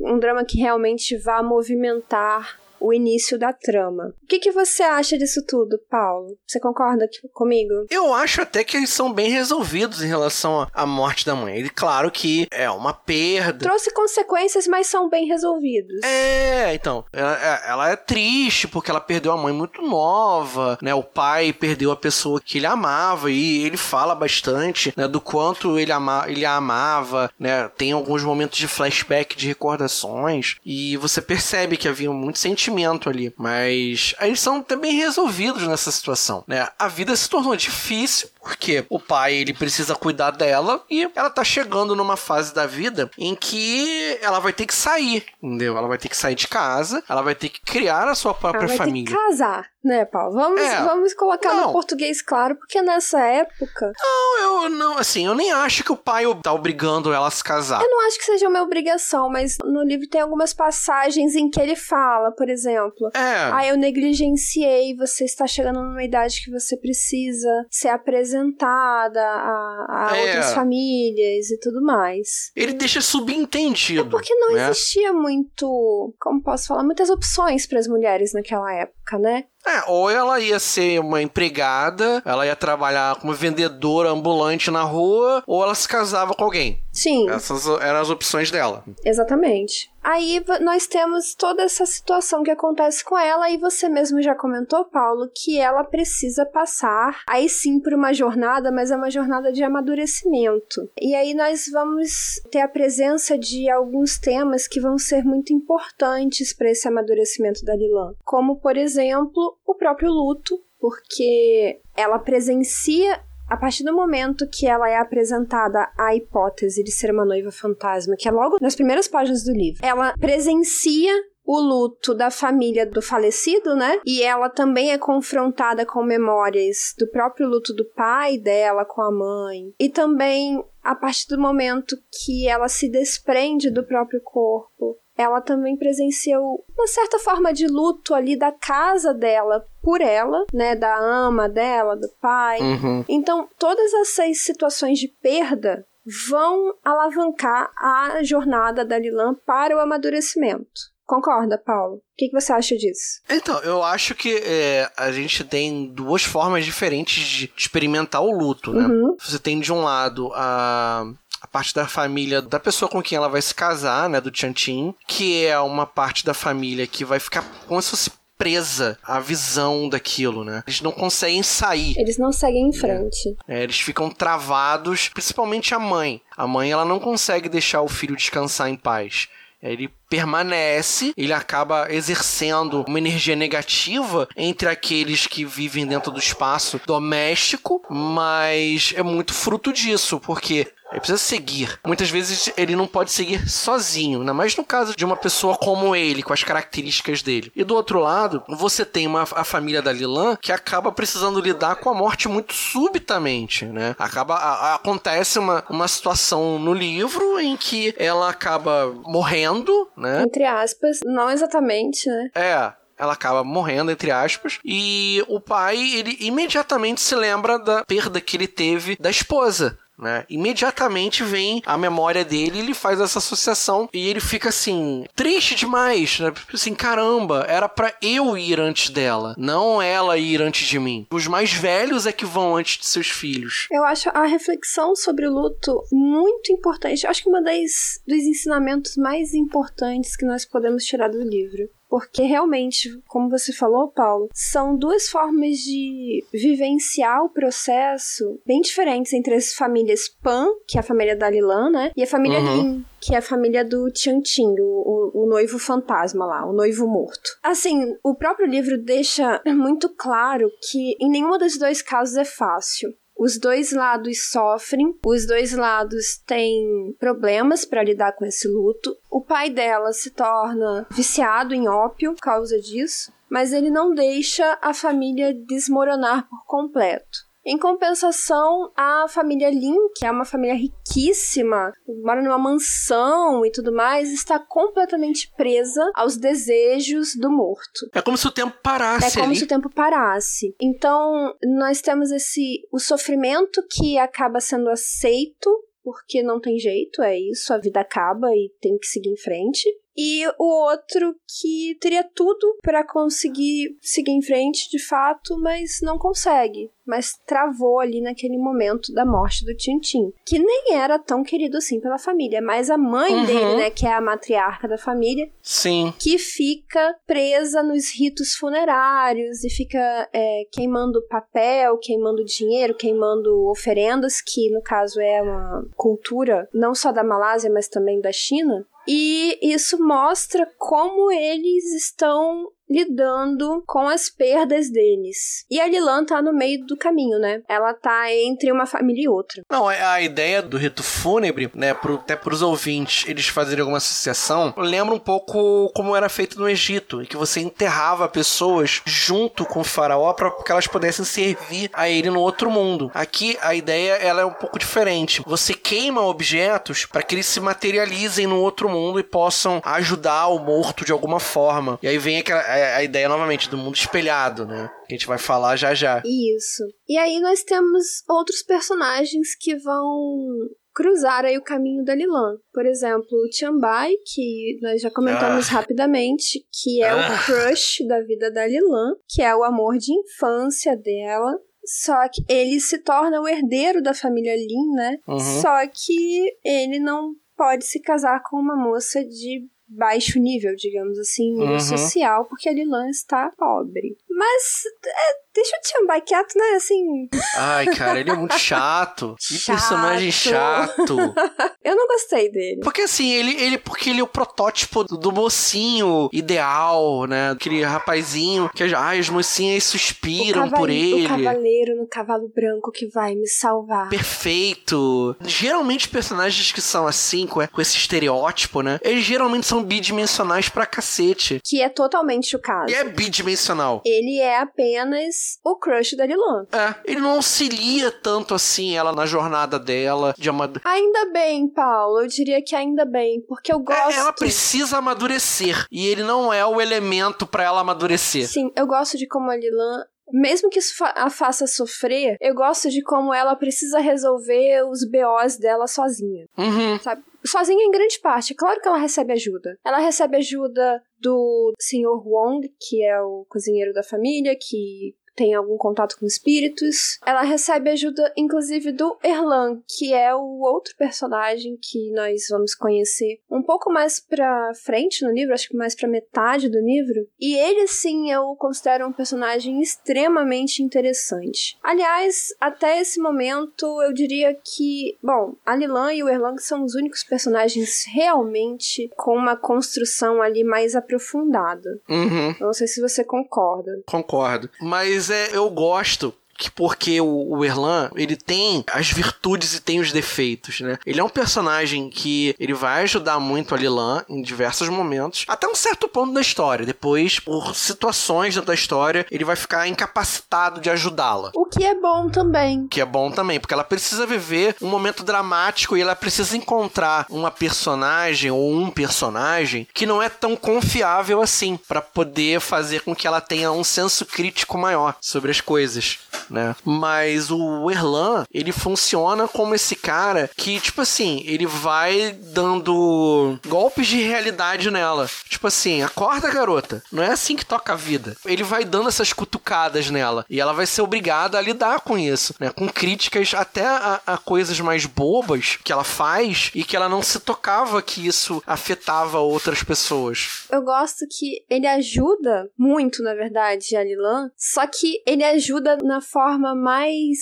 [0.00, 4.14] um drama que realmente vá movimentar o início da trama.
[4.22, 6.36] O que, que você acha disso tudo, Paulo?
[6.46, 7.86] Você concorda comigo?
[7.90, 11.56] Eu acho até que eles são bem resolvidos em relação à morte da mãe.
[11.56, 13.58] Ele, claro que é uma perda.
[13.58, 16.00] Trouxe consequências, mas são bem resolvidos.
[16.02, 17.04] É, então.
[17.12, 20.94] Ela, é, ela é triste porque ela perdeu a mãe muito nova, né?
[20.94, 25.06] O pai perdeu a pessoa que ele amava e ele fala bastante, né?
[25.06, 27.68] Do quanto ele, ama, ele a amava, né?
[27.76, 32.69] Tem alguns momentos de flashback, de recordações e você percebe que havia muito sentimento
[33.08, 33.32] ali.
[33.36, 36.68] Mas eles são também resolvidos nessa situação, né?
[36.78, 41.44] A vida se tornou difícil porque o pai ele precisa cuidar dela e ela tá
[41.44, 45.76] chegando numa fase da vida em que ela vai ter que sair, entendeu?
[45.76, 48.60] Ela vai ter que sair de casa, ela vai ter que criar a sua própria
[48.60, 49.10] ela vai família.
[49.10, 50.34] Ter que casar, né, Paulo?
[50.34, 50.82] Vamos, É.
[50.84, 51.66] vamos colocar Não.
[51.68, 55.96] no português claro, porque nessa época Não, eu não, assim, eu nem acho que o
[55.96, 57.82] pai tá obrigando ela a se casar.
[57.82, 61.60] Eu não acho que seja uma obrigação, mas no livro tem algumas passagens em que
[61.60, 63.08] ele fala, por exemplo.
[63.14, 63.50] É.
[63.52, 70.16] Ah, eu negligenciei, você está chegando numa idade que você precisa ser apresentada a, a
[70.16, 70.20] É.
[70.26, 72.50] outras famílias e tudo mais.
[72.54, 74.06] Ele deixa subentendido.
[74.06, 74.70] É porque não né?
[74.70, 79.44] existia muito, como posso falar, muitas opções para as mulheres naquela época, né?
[79.66, 85.42] É, ou ela ia ser uma empregada, ela ia trabalhar como vendedora ambulante na rua,
[85.46, 86.82] ou ela se casava com alguém.
[86.92, 87.28] Sim.
[87.30, 88.84] Essas eram as opções dela.
[89.04, 89.90] Exatamente.
[90.02, 94.84] Aí nós temos toda essa situação que acontece com ela, e você mesmo já comentou,
[94.86, 99.62] Paulo, que ela precisa passar, aí sim, por uma jornada, mas é uma jornada de
[99.62, 100.88] amadurecimento.
[101.00, 106.54] E aí nós vamos ter a presença de alguns temas que vão ser muito importantes
[106.54, 113.20] para esse amadurecimento da Lilan, como, por exemplo, o próprio luto, porque ela presencia
[113.50, 118.14] a partir do momento que ela é apresentada à hipótese de ser uma noiva fantasma,
[118.16, 121.12] que é logo nas primeiras páginas do livro, ela presencia
[121.44, 123.98] o luto da família do falecido, né?
[124.06, 129.10] E ela também é confrontada com memórias do próprio luto do pai dela com a
[129.10, 129.74] mãe.
[129.80, 135.76] E também a partir do momento que ela se desprende do próprio corpo, ela também
[135.76, 141.48] presenciou uma certa forma de luto ali da casa dela por ela, né, da ama
[141.48, 142.58] dela, do pai.
[142.60, 143.04] Uhum.
[143.06, 145.84] Então, todas essas situações de perda
[146.30, 150.90] vão alavancar a jornada da Lilan para o amadurecimento.
[151.04, 151.96] Concorda, Paulo?
[151.96, 153.20] O que, que você acha disso?
[153.28, 158.72] Então, eu acho que é, a gente tem duas formas diferentes de experimentar o luto,
[158.72, 158.86] né?
[158.86, 159.16] Uhum.
[159.18, 161.04] Você tem de um lado a,
[161.40, 164.20] a parte da família da pessoa com quem ela vai se casar, né?
[164.20, 168.98] Do Tiantin, que é uma parte da família que vai ficar como se fosse presa
[169.02, 170.62] à visão daquilo, né?
[170.66, 171.94] Eles não conseguem sair.
[171.98, 173.36] Eles não seguem em frente.
[173.46, 176.22] É, eles ficam travados, principalmente a mãe.
[176.34, 179.28] A mãe ela não consegue deixar o filho descansar em paz.
[179.62, 186.80] Ele permanece, ele acaba exercendo uma energia negativa entre aqueles que vivem dentro do espaço
[186.86, 191.78] doméstico, mas é muito fruto disso, porque ele precisa seguir.
[191.86, 195.94] Muitas vezes ele não pode seguir sozinho, ainda mais no caso de uma pessoa como
[195.94, 197.52] ele, com as características dele.
[197.54, 201.76] E do outro lado, você tem uma, a família da Lilan que acaba precisando lidar
[201.76, 203.94] com a morte muito subitamente, né?
[204.00, 210.22] Acaba, a- acontece uma, uma situação no livro em que ela acaba morrendo, né?
[210.22, 212.30] Entre aspas, não exatamente, né?
[212.34, 212.72] É.
[212.98, 218.36] ela acaba morrendo, entre aspas, e o pai, ele imediatamente se lembra da perda que
[218.36, 219.78] ele teve da esposa.
[220.00, 220.24] Né?
[220.28, 226.18] Imediatamente vem a memória dele, ele faz essa associação e ele fica assim, triste demais,
[226.20, 226.32] né?
[226.52, 231.06] Assim, caramba, era para eu ir antes dela, não ela ir antes de mim.
[231.12, 233.66] Os mais velhos é que vão antes de seus filhos.
[233.70, 237.04] Eu acho a reflexão sobre o luto muito importante.
[237.04, 241.68] Eu acho que uma das dos ensinamentos mais importantes que nós podemos tirar do livro.
[241.90, 249.12] Porque realmente, como você falou, Paulo, são duas formas de vivenciar o processo bem diferentes
[249.12, 251.90] entre as famílias Pan, que é a família da Lilan, né?
[251.96, 252.62] E a família uhum.
[252.62, 256.86] Lin, que é a família do Tiantin, o, o, o, noivo fantasma lá, o noivo
[256.86, 257.38] morto.
[257.42, 262.94] Assim, o próprio livro deixa muito claro que em nenhum dos dois casos é fácil.
[263.22, 268.96] Os dois lados sofrem, os dois lados têm problemas para lidar com esse luto.
[269.10, 274.58] O pai dela se torna viciado em ópio por causa disso, mas ele não deixa
[274.62, 277.29] a família desmoronar por completo.
[277.44, 281.72] Em compensação, a família Lin, que é uma família riquíssima,
[282.02, 287.88] mora numa mansão e tudo mais, está completamente presa aos desejos do morto.
[287.94, 289.06] É como se o tempo parasse.
[289.06, 289.36] É como ali.
[289.36, 290.54] se o tempo parasse.
[290.60, 295.50] Então, nós temos esse o sofrimento que acaba sendo aceito
[295.82, 299.68] porque não tem jeito, é isso, a vida acaba e tem que seguir em frente
[299.96, 305.98] e o outro que teria tudo para conseguir seguir em frente de fato, mas não
[305.98, 306.70] consegue.
[306.86, 311.78] Mas travou ali naquele momento da morte do Tintin, que nem era tão querido assim
[311.78, 313.26] pela família, mas a mãe uhum.
[313.26, 319.44] dele, né, que é a matriarca da família, sim, que fica presa nos ritos funerários
[319.44, 326.48] e fica é, queimando papel, queimando dinheiro, queimando oferendas, que no caso é uma cultura
[326.52, 328.66] não só da Malásia, mas também da China.
[328.92, 335.44] E isso mostra como eles estão lidando com as perdas deles.
[335.50, 337.42] E a Lilan tá no meio do caminho, né?
[337.48, 339.42] Ela tá entre uma família e outra.
[339.50, 343.78] Não, é, a ideia do rito fúnebre, né, pro, até pros ouvintes eles fazerem alguma
[343.78, 349.44] associação, lembra um pouco como era feito no Egito, em que você enterrava pessoas junto
[349.44, 352.90] com o faraó para que elas pudessem servir a ele no outro mundo.
[352.94, 355.22] Aqui a ideia ela é um pouco diferente.
[355.26, 360.38] Você queima objetos para que eles se materializem no outro mundo e possam ajudar o
[360.38, 361.78] morto de alguma forma.
[361.82, 364.70] E aí vem aquela a ideia novamente do mundo espelhado, né?
[364.86, 366.02] Que a gente vai falar já já.
[366.04, 366.64] Isso.
[366.88, 372.36] E aí nós temos outros personagens que vão cruzar aí o caminho da Lilan.
[372.52, 375.52] Por exemplo, o Chambai, que nós já comentamos ah.
[375.52, 376.96] rapidamente, que é ah.
[376.96, 381.38] o crush da vida da Lilan, que é o amor de infância dela.
[381.64, 384.98] Só que ele se torna o herdeiro da família Lin, né?
[385.06, 385.18] Uhum.
[385.18, 391.32] Só que ele não pode se casar com uma moça de baixo nível, digamos assim,
[391.32, 391.60] nível uhum.
[391.60, 393.96] social, porque a Lilan está pobre.
[394.10, 396.56] Mas é, deixa o Tiambai quieto, né?
[396.56, 397.08] Assim.
[397.36, 399.14] Ai, cara, ele é muito chato.
[399.18, 399.56] Que chato.
[399.56, 400.96] personagem chato.
[401.64, 402.60] Eu não gostei dele.
[402.62, 407.30] Porque assim, ele, ele porque ele é o protótipo do, do mocinho ideal, né?
[407.30, 411.06] Aquele rapazinho que ai, as mocinhas suspiram por ele.
[411.06, 413.88] O cavaleiro no cavalo branco que vai me salvar.
[413.88, 415.16] Perfeito.
[415.20, 418.80] Geralmente personagens que são assim, com, com esse estereótipo, né?
[418.82, 421.40] Eles geralmente são bidimensionais pra cacete.
[421.44, 422.70] Que é totalmente o caso.
[422.70, 423.82] E é bidimensional.
[423.84, 426.46] Ele é apenas o crush da Lilan.
[426.52, 430.60] É, ele não auxilia tanto assim ela na jornada dela de amad...
[430.64, 432.00] Ainda bem, Paulo.
[432.00, 433.90] Eu diria que ainda bem, porque eu é, gosto.
[433.90, 438.28] É, ela precisa amadurecer e ele não é o elemento para ela amadurecer.
[438.28, 442.68] Sim, eu gosto de como a Lilan mesmo que isso a faça sofrer, eu gosto
[442.68, 446.26] de como ela precisa resolver os BOs dela sozinha.
[446.36, 446.78] Uhum.
[446.80, 447.02] Sabe?
[447.24, 448.34] Sozinha em grande parte.
[448.34, 449.56] Claro que ela recebe ajuda.
[449.64, 452.02] Ela recebe ajuda do Sr.
[452.04, 456.98] Wong, que é o cozinheiro da família, que tem algum contato com espíritos.
[457.04, 463.20] Ela recebe ajuda, inclusive, do Erlan, que é o outro personagem que nós vamos conhecer
[463.30, 467.06] um pouco mais pra frente no livro, acho que mais pra metade do livro.
[467.20, 471.58] E ele, sim, eu considero um personagem extremamente interessante.
[471.62, 476.74] Aliás, até esse momento, eu diria que, bom, a Lilan e o Erlang são os
[476.74, 481.78] únicos personagens realmente com uma construção ali mais aprofundada.
[481.90, 482.34] Uhum.
[482.40, 483.82] Não sei se você concorda.
[483.86, 484.48] Concordo.
[484.62, 489.78] Mas é, eu gosto que porque o, o Erlan, ele tem as virtudes e tem
[489.78, 490.78] os defeitos, né?
[490.86, 495.46] Ele é um personagem que ele vai ajudar muito a Lilan em diversos momentos, até
[495.46, 496.64] um certo ponto da história.
[496.64, 501.30] Depois, por situações da história, ele vai ficar incapacitado de ajudá-la.
[501.34, 502.66] O que é bom também.
[502.68, 507.04] Que é bom também, porque ela precisa viver um momento dramático e ela precisa encontrar
[507.10, 512.96] uma personagem ou um personagem que não é tão confiável assim para poder fazer com
[512.96, 515.98] que ela tenha um senso crítico maior sobre as coisas,
[516.30, 516.54] né?
[516.64, 523.86] Mas o Erlan, ele funciona como esse cara que, tipo assim, ele vai dando golpes
[523.86, 525.08] de realidade nela.
[525.28, 526.82] Tipo assim, acorda, garota.
[526.92, 528.16] Não é assim que toca a vida.
[528.24, 532.34] Ele vai dando essas cutucadas nela e ela vai ser obrigada a lidar com isso,
[532.38, 532.50] né?
[532.50, 537.02] Com críticas até a, a coisas mais bobas que ela faz e que ela não
[537.02, 540.44] se tocava que isso afetava outras pessoas.
[540.50, 546.00] Eu gosto que ele ajuda muito, na verdade, a Lilan, só que ele ajuda na
[546.00, 546.19] forma
[546.54, 547.18] mais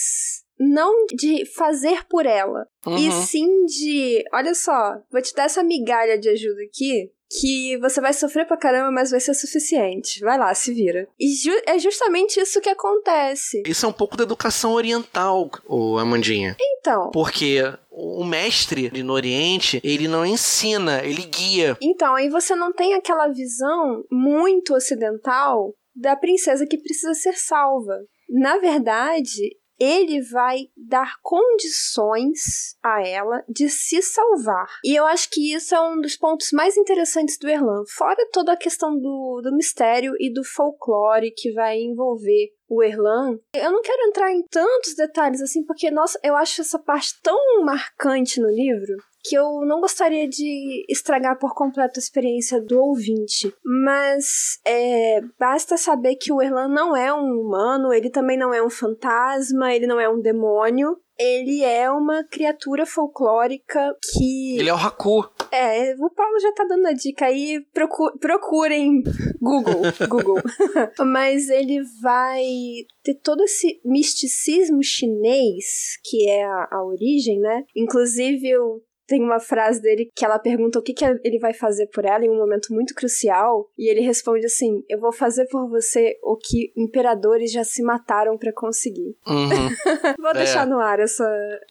[0.58, 2.96] não de fazer por ela, Uhum.
[2.96, 8.00] e sim de, olha só, vou te dar essa migalha de ajuda aqui, que você
[8.00, 10.18] vai sofrer pra caramba, mas vai ser suficiente.
[10.20, 11.06] Vai lá, se vira.
[11.20, 13.62] E ju- é justamente isso que acontece.
[13.66, 16.56] Isso é um pouco da educação oriental, ô Amandinha.
[16.58, 17.58] Então, Porque
[17.90, 21.76] o mestre no Oriente, ele não ensina, ele guia.
[21.82, 27.94] Então, aí você não tem aquela visão muito ocidental da princesa que precisa ser salva.
[28.28, 34.66] Na verdade, ele vai dar condições a ela de se salvar.
[34.84, 37.84] E eu acho que isso é um dos pontos mais interessantes do Erlan.
[37.96, 43.38] Fora toda a questão do, do mistério e do folclore que vai envolver o Erlan.
[43.54, 47.64] Eu não quero entrar em tantos detalhes assim, porque, nossa, eu acho essa parte tão
[47.64, 53.52] marcante no livro que eu não gostaria de estragar por completo a experiência do ouvinte.
[53.64, 58.62] Mas é, basta saber que o Erlan não é um humano, ele também não é
[58.62, 60.96] um fantasma, ele não é um demônio.
[61.18, 64.56] Ele é uma criatura folclórica que.
[64.56, 65.28] Ele é o Haku.
[65.50, 67.60] É, o Paulo já tá dando a dica aí.
[67.74, 69.02] Procu procurem
[69.40, 69.82] Google.
[70.08, 70.36] Google.
[71.12, 72.44] Mas ele vai
[73.02, 77.64] ter todo esse misticismo chinês, que é a, a origem, né?
[77.74, 81.86] Inclusive, eu tem uma frase dele que ela pergunta o que, que ele vai fazer
[81.86, 85.68] por ela em um momento muito crucial, e ele responde assim: Eu vou fazer por
[85.68, 89.16] você o que imperadores já se mataram pra conseguir.
[89.26, 89.48] Uhum.
[90.20, 91.24] Vou deixar no ar essa,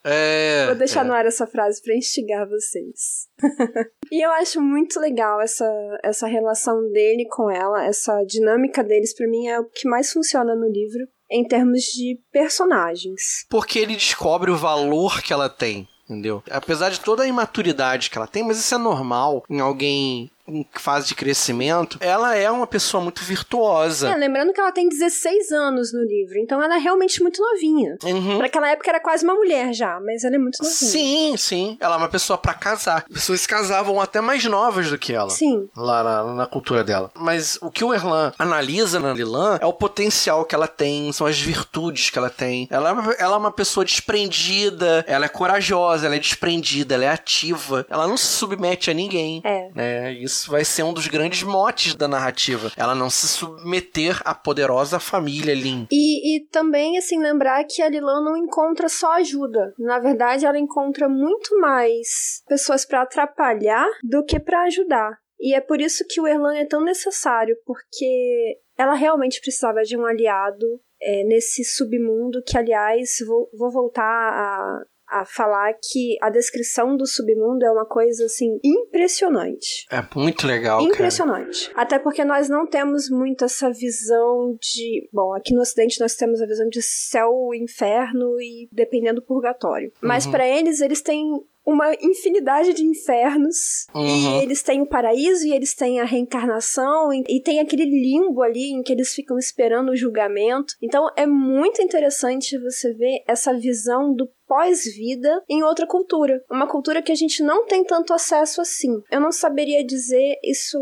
[0.03, 0.65] É.
[0.65, 1.07] Vou deixar é.
[1.07, 3.27] no ar essa frase pra instigar vocês.
[4.11, 5.65] e eu acho muito legal essa,
[6.03, 10.55] essa relação dele com ela, essa dinâmica deles, pra mim é o que mais funciona
[10.55, 13.45] no livro em termos de personagens.
[13.49, 15.87] Porque ele descobre o valor que ela tem.
[16.09, 16.41] Entendeu?
[16.49, 20.65] Apesar de toda a imaturidade que ela tem, mas isso é normal em alguém em
[20.73, 24.09] fase de crescimento, ela é uma pessoa muito virtuosa.
[24.09, 27.97] É, lembrando que ela tem 16 anos no livro, então ela é realmente muito novinha.
[28.03, 28.37] Uhum.
[28.37, 30.75] Pra aquela época era quase uma mulher já, mas ela é muito novinha.
[30.75, 31.77] Sim, sim.
[31.79, 33.03] Ela é uma pessoa pra casar.
[33.11, 35.29] Pessoas se casavam até mais novas do que ela.
[35.29, 35.69] Sim.
[35.75, 37.11] Lá na, na cultura dela.
[37.15, 41.27] Mas o que o Erlan analisa na Lilan é o potencial que ela tem, são
[41.27, 42.67] as virtudes que ela tem.
[42.71, 47.05] Ela, é uma- ela é uma pessoa desprendida, ela é corajosa, ela é desprendida, ela
[47.05, 49.41] é ativa, ela não se submete a ninguém.
[49.43, 49.69] É.
[49.73, 50.13] né?
[50.13, 52.71] Isso vai ser um dos grandes motes da narrativa.
[52.75, 55.87] Ela não se submeter à poderosa família Lin.
[55.91, 59.73] E, e também, assim, lembrar que a Lilan não encontra só ajuda.
[59.79, 65.17] Na verdade, ela encontra muito mais pessoas pra atrapalhar do que pra ajudar.
[65.39, 69.95] E é por isso que o Erlan é tão necessário, porque ela realmente precisava de
[69.95, 70.65] um aliado
[71.01, 77.05] é, nesse submundo que, aliás, vou, vou voltar a, a falar que a descrição do
[77.07, 79.85] submundo é uma coisa, assim, impressionante.
[79.91, 80.93] É muito legal, cara.
[80.93, 81.71] Impressionante.
[81.75, 85.09] Até porque nós não temos muito essa visão de.
[85.11, 89.91] Bom, aqui no Ocidente nós temos a visão de céu, inferno e dependendo do purgatório.
[90.01, 90.31] Mas Uhum.
[90.31, 91.23] pra eles, eles têm
[91.65, 93.87] uma infinidade de infernos.
[93.93, 94.39] Uhum.
[94.39, 97.11] E eles têm o paraíso e eles têm a reencarnação.
[97.11, 100.73] E, e tem aquele limbo ali em que eles ficam esperando o julgamento.
[100.81, 106.43] Então é muito interessante você ver essa visão do pós-vida em outra cultura.
[106.49, 109.01] Uma cultura que a gente não tem tanto acesso assim.
[109.11, 110.79] Eu não saberia dizer isso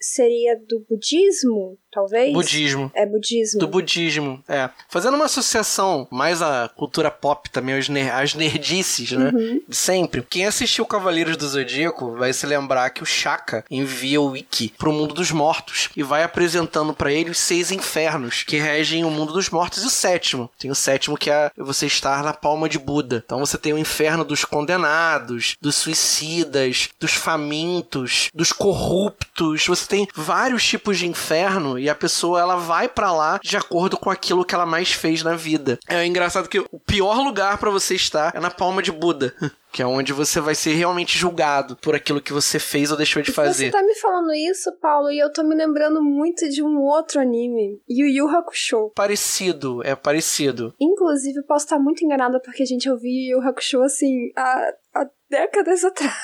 [0.00, 2.32] seria do budismo, talvez?
[2.32, 2.90] Budismo.
[2.94, 3.58] É budismo.
[3.58, 4.70] Do budismo, é.
[4.88, 9.30] Fazendo uma associação mais à cultura pop também, aos ner às nerdices, né?
[9.34, 9.60] Uhum.
[9.68, 10.22] De sempre.
[10.28, 14.92] Quem assistiu Cavaleiros do Zodíaco vai se lembrar que o Shaka envia o Ikki pro
[14.92, 19.32] mundo dos mortos e vai apresentando pra ele os seis infernos que regem o mundo
[19.32, 20.50] dos mortos e o sétimo.
[20.58, 23.22] Tem o sétimo que é você estar na palma de Buda.
[23.24, 29.66] Então você tem o inferno dos condenados, dos suicidas, dos famintos, dos corruptos.
[29.66, 33.56] Você tem vários tipos de inferno e E a pessoa, ela vai para lá de
[33.56, 35.78] acordo com aquilo que ela mais fez na vida.
[35.88, 39.34] É engraçado que o pior lugar para você estar é na palma de Buda.
[39.70, 43.20] Que é onde você vai ser realmente julgado por aquilo que você fez ou deixou
[43.20, 43.66] de fazer.
[43.66, 47.20] Você tá me falando isso, Paulo, e eu tô me lembrando muito de um outro
[47.20, 48.90] anime, Yu Yu Hakusho.
[48.94, 50.74] Parecido, é parecido.
[50.80, 55.06] Inclusive, posso estar muito enganada porque, gente, eu vi Yu Yu Hakusho assim há, há
[55.30, 56.14] décadas atrás.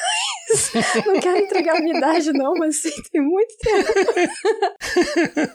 [1.07, 3.93] não quero entregar a minha idade, não, mas sim, tem muito tempo.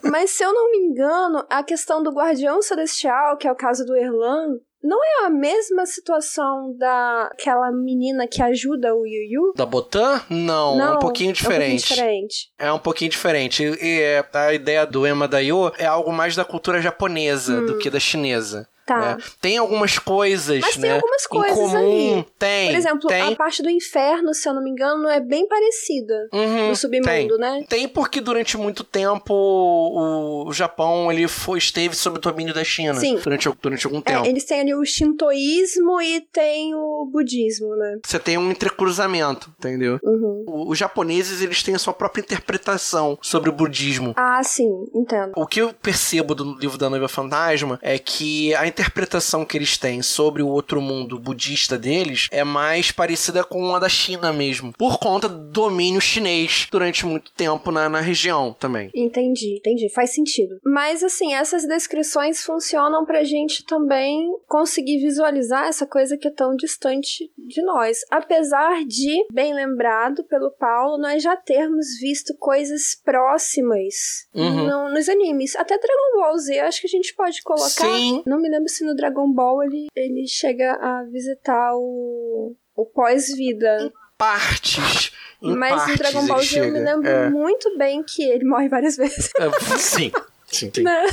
[0.10, 3.84] mas se eu não me engano, a questão do Guardião Celestial, que é o caso
[3.84, 9.52] do Erlan, não é a mesma situação daquela menina que ajuda o Yu Yu?
[9.54, 10.22] Da Botan?
[10.30, 11.92] Não, Não, é um pouquinho diferente.
[11.92, 12.52] É um pouquinho diferente.
[12.58, 13.62] É um pouquinho diferente.
[13.62, 17.76] E, e, é, a ideia do Ema Daio é algo mais da cultura japonesa do
[17.76, 18.66] que da chinesa.
[18.90, 19.16] Tá.
[19.16, 19.22] né?
[19.40, 20.82] Tem algumas coisas, Mas né?
[20.88, 21.76] tem algumas em coisas comum.
[21.76, 22.26] ali.
[22.38, 22.70] Tem.
[22.70, 23.22] Por exemplo, tem.
[23.32, 27.06] a parte do inferno, se eu não me engano, é bem parecida Uhum, do submundo,
[27.08, 27.38] tem.
[27.38, 27.64] né?
[27.68, 32.64] Tem porque durante muito tempo o, o Japão ele foi, esteve sob o domínio da
[32.64, 32.94] China.
[32.94, 33.16] Sim.
[33.22, 34.26] Durante, durante algum É, tempo.
[34.26, 37.98] eles têm ali o shintoísmo e tem o budismo, né?
[38.04, 39.98] Você tem um entrecruzamento, entendeu?
[40.02, 40.44] Uhum.
[40.46, 44.12] O- Os japoneses eles têm a sua própria interpretação sobre o budismo.
[44.16, 45.32] Ah, sim, entendo.
[45.36, 49.76] O que eu percebo do livro da Noiva Fantasma é que a interpretação que eles
[49.76, 54.72] têm sobre o outro mundo budista deles é mais parecida com a da China mesmo,
[54.72, 58.90] por conta do domínio chinês durante muito tempo na, na região também.
[58.94, 59.88] Entendi, entendi.
[59.92, 60.58] Faz sentido.
[60.64, 66.56] Mas, assim, essas descrições funcionam pra gente também conseguir visualizar essa coisa que é tão
[66.56, 67.98] distante de nós.
[68.10, 73.94] Apesar de, bem lembrado pelo Paulo, nós já termos visto coisas próximas
[74.34, 74.66] Uhum.
[74.66, 75.54] no- nos animes.
[75.56, 77.68] Até Dragon Ball Z, acho que a gente pode colocar.
[77.68, 78.22] Sim.
[78.26, 83.92] Não me lembro se no Dragon Ball ele, ele chega a visitar o, o pós-vida.
[84.16, 85.12] Partes.
[85.42, 87.30] Em Mas partes no Dragon Ball Z eu me lembro É.
[87.30, 89.30] muito bem que ele morre várias vezes.
[89.38, 90.10] É, sim.
[90.46, 90.82] Sim, sim.
[90.82, 91.04] né?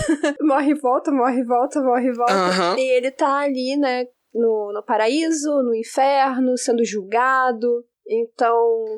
[0.41, 2.33] morre e volta, morre e volta, morre e volta.
[2.33, 2.75] Aham.
[2.77, 7.85] E ele tá ali, né, no, no paraíso, no inferno, sendo julgado.
[8.09, 8.55] Então,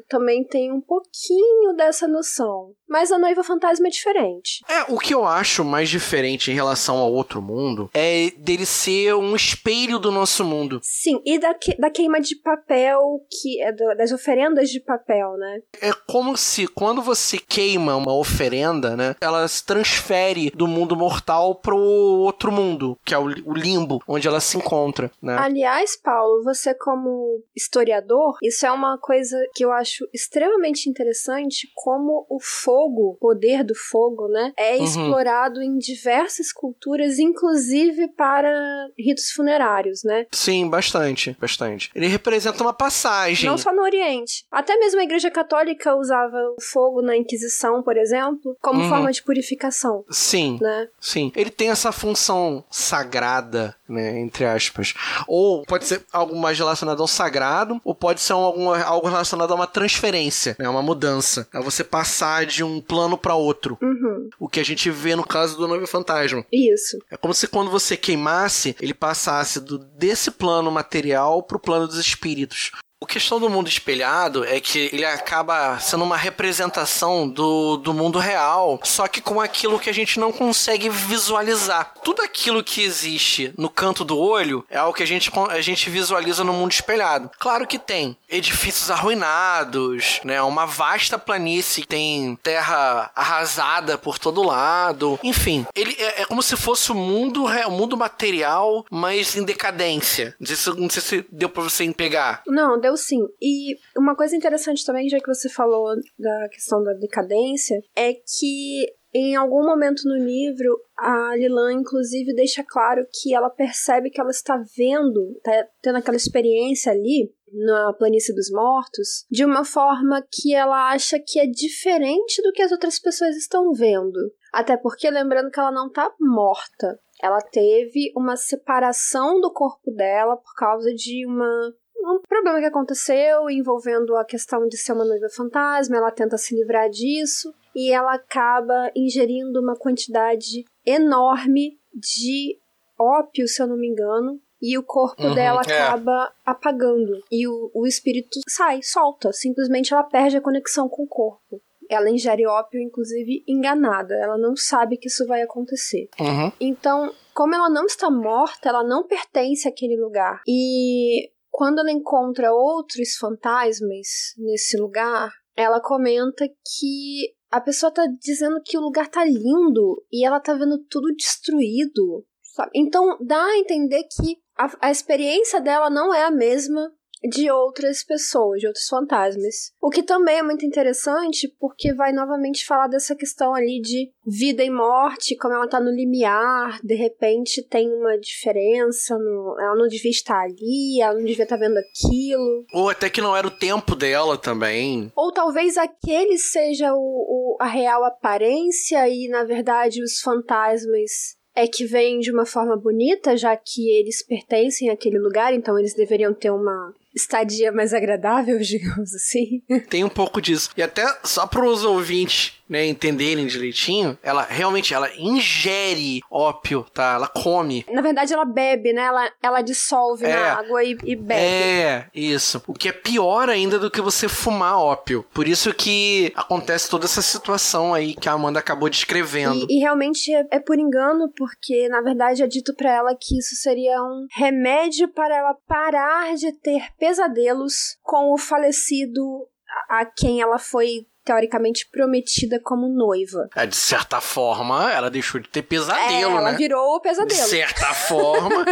[0.07, 2.73] também tem um pouquinho dessa noção.
[2.89, 4.63] Mas a noiva fantasma é diferente.
[4.67, 9.13] É, o que eu acho mais diferente em relação ao outro mundo é dele ser
[9.15, 10.79] um espelho do nosso mundo.
[10.83, 15.37] Sim, e da, que- da queima de papel, que é do- das oferendas de papel,
[15.37, 15.59] né?
[15.81, 21.55] É como se quando você queima uma oferenda, né, ela se transfere do mundo mortal
[21.55, 25.35] pro outro mundo, que é o, o limbo, onde ela se encontra, né?
[25.39, 32.25] Aliás, Paulo, você como historiador, isso é uma coisa que eu acho extremamente interessante, como
[32.29, 34.83] o fogo, o poder do fogo, né, é Uhum.
[34.83, 38.51] explorado em diversas culturas, inclusive para
[38.97, 40.25] ritos funerários, né?
[40.31, 41.89] Sim, bastante, bastante.
[41.95, 43.49] Ele representa uma passagem.
[43.49, 44.45] Não só no Oriente.
[44.51, 48.89] Até mesmo a Igreja Católica usava o fogo na Inquisição, por exemplo, como Uhum.
[48.89, 50.87] forma de purificação, Sim, né?
[50.99, 51.31] sim.
[51.35, 54.93] Ele tem essa função sagrada, né, entre aspas.
[55.27, 59.55] Ou pode ser algo mais relacionado ao sagrado, ou pode ser algum, algo relacionado a
[59.55, 61.47] uma transferência, né, uma mudança.
[61.53, 63.77] É você passar de um plano para outro.
[63.81, 64.29] Uhum.
[64.39, 66.45] O que a gente vê no caso do Noivo Fantasma.
[66.51, 66.99] Isso.
[67.09, 71.97] É como se quando você queimasse, ele passasse do, desse plano material pro plano dos
[71.97, 72.71] espíritos.
[73.01, 78.19] A questão do mundo espelhado é que ele acaba sendo uma representação do, do mundo
[78.19, 81.93] real, só que com aquilo que a gente não consegue visualizar.
[82.03, 85.89] Tudo aquilo que existe no canto do olho é algo que a gente, a gente
[85.89, 87.31] visualiza no mundo espelhado.
[87.39, 90.41] Claro que tem edifícios arruinados, né?
[90.41, 95.17] Uma vasta planície, tem terra arrasada por todo lado.
[95.23, 99.43] Enfim, ele é, é como se fosse o mundo, re- o mundo material, mas em
[99.43, 100.35] decadência.
[100.39, 102.43] Não sei se, não sei se deu pra você pegar.
[102.45, 103.21] Não, deu sim.
[103.41, 108.85] E uma coisa interessante também, já que você falou da questão da decadência, é que
[109.13, 114.29] em algum momento no livro, a Lilan, inclusive, deixa claro que ela percebe que ela
[114.29, 120.53] está vendo, tá tendo aquela experiência ali na planície dos mortos, de uma forma que
[120.53, 124.31] ela acha que é diferente do que as outras pessoas estão vendo.
[124.53, 126.99] Até porque, lembrando que ela não tá morta.
[127.21, 131.73] Ela teve uma separação do corpo dela por causa de uma
[132.03, 136.55] um problema que aconteceu envolvendo a questão de ser uma noiva fantasma, ela tenta se
[136.55, 142.57] livrar disso e ela acaba ingerindo uma quantidade enorme de
[142.97, 145.81] ópio, se eu não me engano, e o corpo Uhum, dela é.
[145.81, 151.07] acaba apagando e o, o espírito sai, solta, simplesmente ela perde a conexão com o
[151.07, 151.61] corpo.
[151.89, 154.13] Ela ingere ópio, inclusive, enganada.
[154.13, 156.07] Ela não sabe que isso vai acontecer.
[156.19, 156.51] Uhum.
[156.61, 160.43] Então, como ela não está morta, ela não pertence àquele lugar.
[160.47, 164.07] E quando ela encontra outros fantasmas
[164.37, 170.25] nesse lugar, ela comenta que A pessoa tá dizendo que o lugar tá lindo e
[170.25, 172.25] ela tá vendo tudo destruído.
[172.55, 172.69] Sabe?
[172.73, 176.89] Então dá a entender que a, a experiência dela não é a mesma
[177.23, 179.73] de outras pessoas, de outros fantasmas.
[179.81, 184.63] O que também é muito interessante, porque vai novamente falar dessa questão ali de vida
[184.63, 189.87] e morte, como ela tá no limiar, de repente tem uma diferença, no, ela não
[189.87, 192.65] devia estar ali, ela não devia estar vendo aquilo.
[192.73, 195.11] Ou até que não era o tempo dela também.
[195.15, 201.67] Ou talvez aquele seja o, o a real aparência e, na verdade, os fantasmas é
[201.67, 206.33] que vêm de uma forma bonita, já que eles pertencem àquele lugar, então eles deveriam
[206.33, 209.61] ter uma estadia mais agradável, digamos assim.
[209.89, 210.69] Tem um pouco disso.
[210.75, 217.15] E até só para os ouvintes né, entenderem direitinho, ela realmente ela ingere ópio, tá?
[217.15, 217.83] Ela come.
[217.89, 219.01] Na verdade, ela bebe, né?
[219.01, 221.41] Ela, ela dissolve é, na água e, e, bebe.
[221.41, 222.61] É, isso.
[222.67, 225.25] O que é pior ainda do que você fumar ópio.
[225.33, 229.65] Por isso que acontece toda essa situação aí que a Amanda acabou descrevendo.
[229.69, 233.37] E, e realmente é, é, por engano, porque na verdade é dito para ela que
[233.37, 239.47] isso seria um remédio para ela parar de ter pesadelos com o falecido
[239.87, 243.47] a quem ela foi teoricamente prometida como noiva.
[243.55, 246.57] É, de certa forma, ela deixou de ter pesadelo, é, ela né?
[246.57, 247.29] virou o pesadelo.
[247.29, 248.65] De certa forma.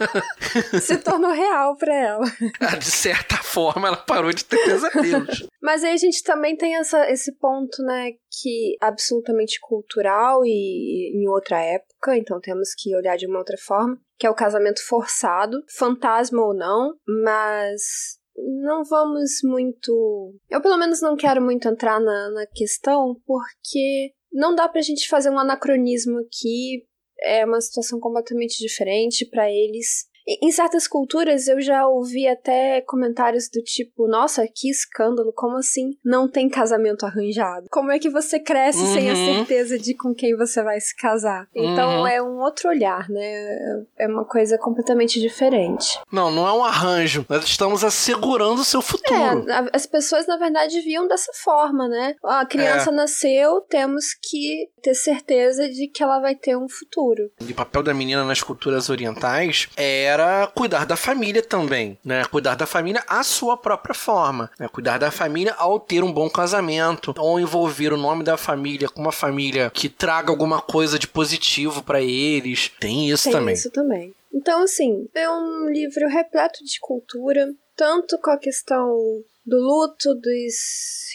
[0.80, 2.24] Se tornou real pra ela.
[2.60, 5.46] É, de certa forma, ela parou de ter pesadelos.
[5.60, 11.12] Mas aí a gente também tem essa, esse ponto, né, que é absolutamente cultural e
[11.14, 14.80] em outra época, então temos que olhar de uma outra forma, que é o casamento
[14.86, 20.34] forçado, fantasma ou não, mas não vamos muito.
[20.50, 25.08] Eu, pelo menos, não quero muito entrar na, na questão, porque não dá pra gente
[25.08, 26.86] fazer um anacronismo aqui.
[27.20, 30.06] É uma situação completamente diferente para eles.
[30.26, 35.90] Em certas culturas eu já ouvi até comentários do tipo: Nossa, que escândalo, como assim
[36.04, 37.66] não tem casamento arranjado?
[37.70, 38.94] Como é que você cresce uhum.
[38.94, 39.36] sem a uhum.
[39.36, 41.46] certeza de com quem você vai se casar?
[41.54, 42.06] Então uhum.
[42.06, 43.84] é um outro olhar, né?
[43.98, 46.00] É uma coisa completamente diferente.
[46.10, 47.26] Não, não é um arranjo.
[47.28, 49.50] Nós estamos assegurando o seu futuro.
[49.50, 52.14] É, as pessoas na verdade viam dessa forma, né?
[52.24, 52.92] A criança é.
[52.92, 57.30] nasceu, temos que ter certeza de que ela vai ter um futuro.
[57.40, 62.24] O papel da menina nas culturas orientais é era cuidar da família também, né?
[62.26, 64.68] Cuidar da família à sua própria forma, né?
[64.68, 69.00] Cuidar da família ao ter um bom casamento, ou envolver o nome da família com
[69.00, 72.70] uma família que traga alguma coisa de positivo para eles.
[72.80, 73.54] Tem isso Tem também.
[73.54, 74.14] isso também.
[74.32, 80.54] Então, assim, é um livro repleto de cultura, tanto com a questão do luto, dos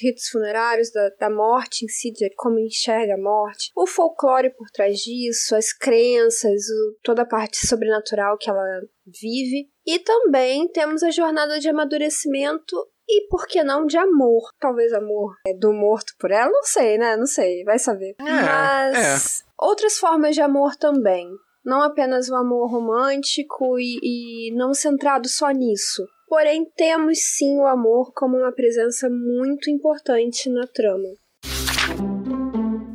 [0.02, 4.70] ritos funerários, da, da morte em si, de como enxerga a morte, o folclore por
[4.70, 9.70] trás disso, as crenças, o, toda a parte sobrenatural que ela vive.
[9.86, 12.76] E também temos a jornada de amadurecimento
[13.10, 14.52] e por que não de amor?
[14.60, 17.16] Talvez amor é do morto por ela, não sei, né?
[17.16, 18.16] Não sei, vai saber.
[18.20, 19.44] É, Mas é.
[19.58, 21.30] outras formas de amor também.
[21.64, 26.06] Não apenas o amor romântico e, e não centrado só nisso.
[26.28, 31.08] Porém, temos sim o amor como uma presença muito importante na trama.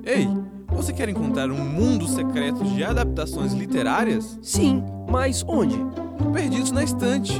[0.05, 0.27] Ei,
[0.69, 4.39] você quer encontrar um mundo secreto de adaptações literárias?
[4.43, 5.77] Sim, mas onde?
[6.35, 7.33] Perdidos na Estante.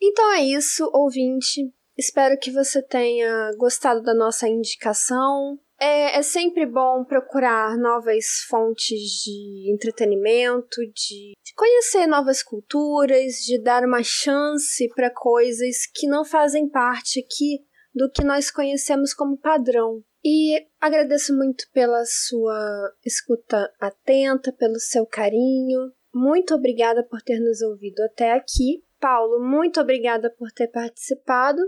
[0.00, 1.70] Então é isso, ouvinte.
[1.96, 5.58] Espero que você tenha gostado da nossa indicação.
[5.86, 13.84] É, é, sempre bom procurar novas fontes de entretenimento, de, conhecer novas culturas, de dar
[13.84, 17.58] uma chance para coisas que não fazem parte aqui
[17.94, 20.02] do que nós conhecemos como padrão.
[20.24, 25.92] E agradeço muito pela sua escuta atenta, pelo seu carinho.
[26.14, 28.82] Muito obrigada por ter nos ouvido até aqui.
[28.98, 31.60] Paulo, muito obrigada por ter participado.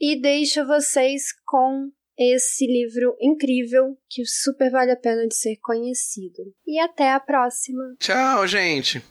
[0.00, 6.42] E deixo vocês com esse livro incrível que super vale a pena de ser conhecido.
[6.66, 7.94] E até a próxima.
[8.00, 9.02] Tchau, gente.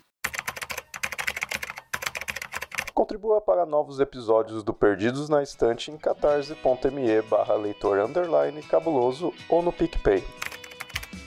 [2.93, 9.61] Contribua para novos episódios do Perdidos na Estante em catarse.me barra leitor underline cabuloso ou
[9.61, 10.23] no PicPay.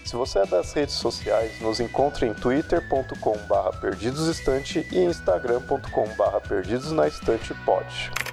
[0.05, 6.41] Se você é das redes sociais, nos encontre em twitter.com barra perdidosestante e instagram.com barra
[6.41, 8.30] perdidosnaestantepod.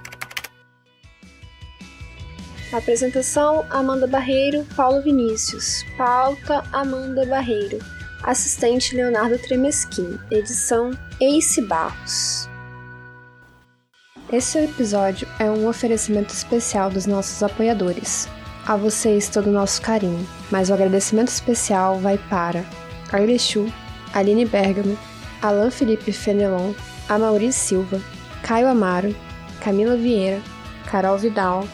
[2.72, 5.86] Apresentação: Amanda Barreiro, Paulo Vinícius.
[5.98, 7.80] Pauta: Amanda Barreiro.
[8.24, 10.20] Assistente: Leonardo Tremesquim.
[10.30, 10.92] Edição:
[11.22, 12.50] Ace Barros.
[14.32, 18.28] Esse episódio é um oferecimento especial dos nossos apoiadores.
[18.66, 22.66] A vocês todo o nosso carinho, mas o agradecimento especial vai para
[23.14, 23.72] Arle Chu,
[24.14, 24.98] Aline Bergamo,
[25.42, 26.74] Alain Felipe Fenelon,
[27.08, 28.02] Amaury Silva,
[28.44, 29.16] Caio Amaro,
[29.62, 30.42] Camila Vieira,
[30.92, 31.66] Carol Vidal,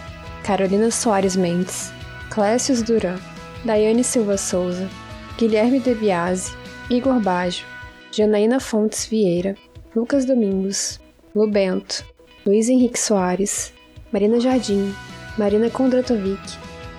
[0.44, 1.92] Carolina Soares Mendes,
[2.30, 3.18] Clécius Duran,
[3.64, 4.90] Daiane Silva Souza,
[5.38, 6.54] Guilherme Debiase,
[6.90, 7.66] Igor Baggio,
[8.12, 9.56] Janaína Fontes Vieira,
[9.96, 11.00] Lucas Domingos,
[11.34, 12.04] Lu Bento,
[12.46, 13.72] Luiz Henrique Soares,
[14.12, 14.94] Marina Jardim,
[15.38, 16.42] Marina Kondratovic,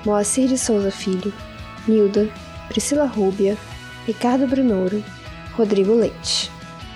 [0.07, 1.33] Moacir de Souza Filho,
[1.87, 2.29] Nilda,
[2.69, 3.59] Priscila Rúbia,
[4.07, 5.05] Ricardo Brunoro,
[5.53, 6.51] Rodrigo Leite.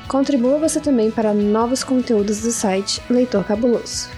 [0.08, 4.17] Contribua você também para novos conteúdos do site Leitor Cabuloso.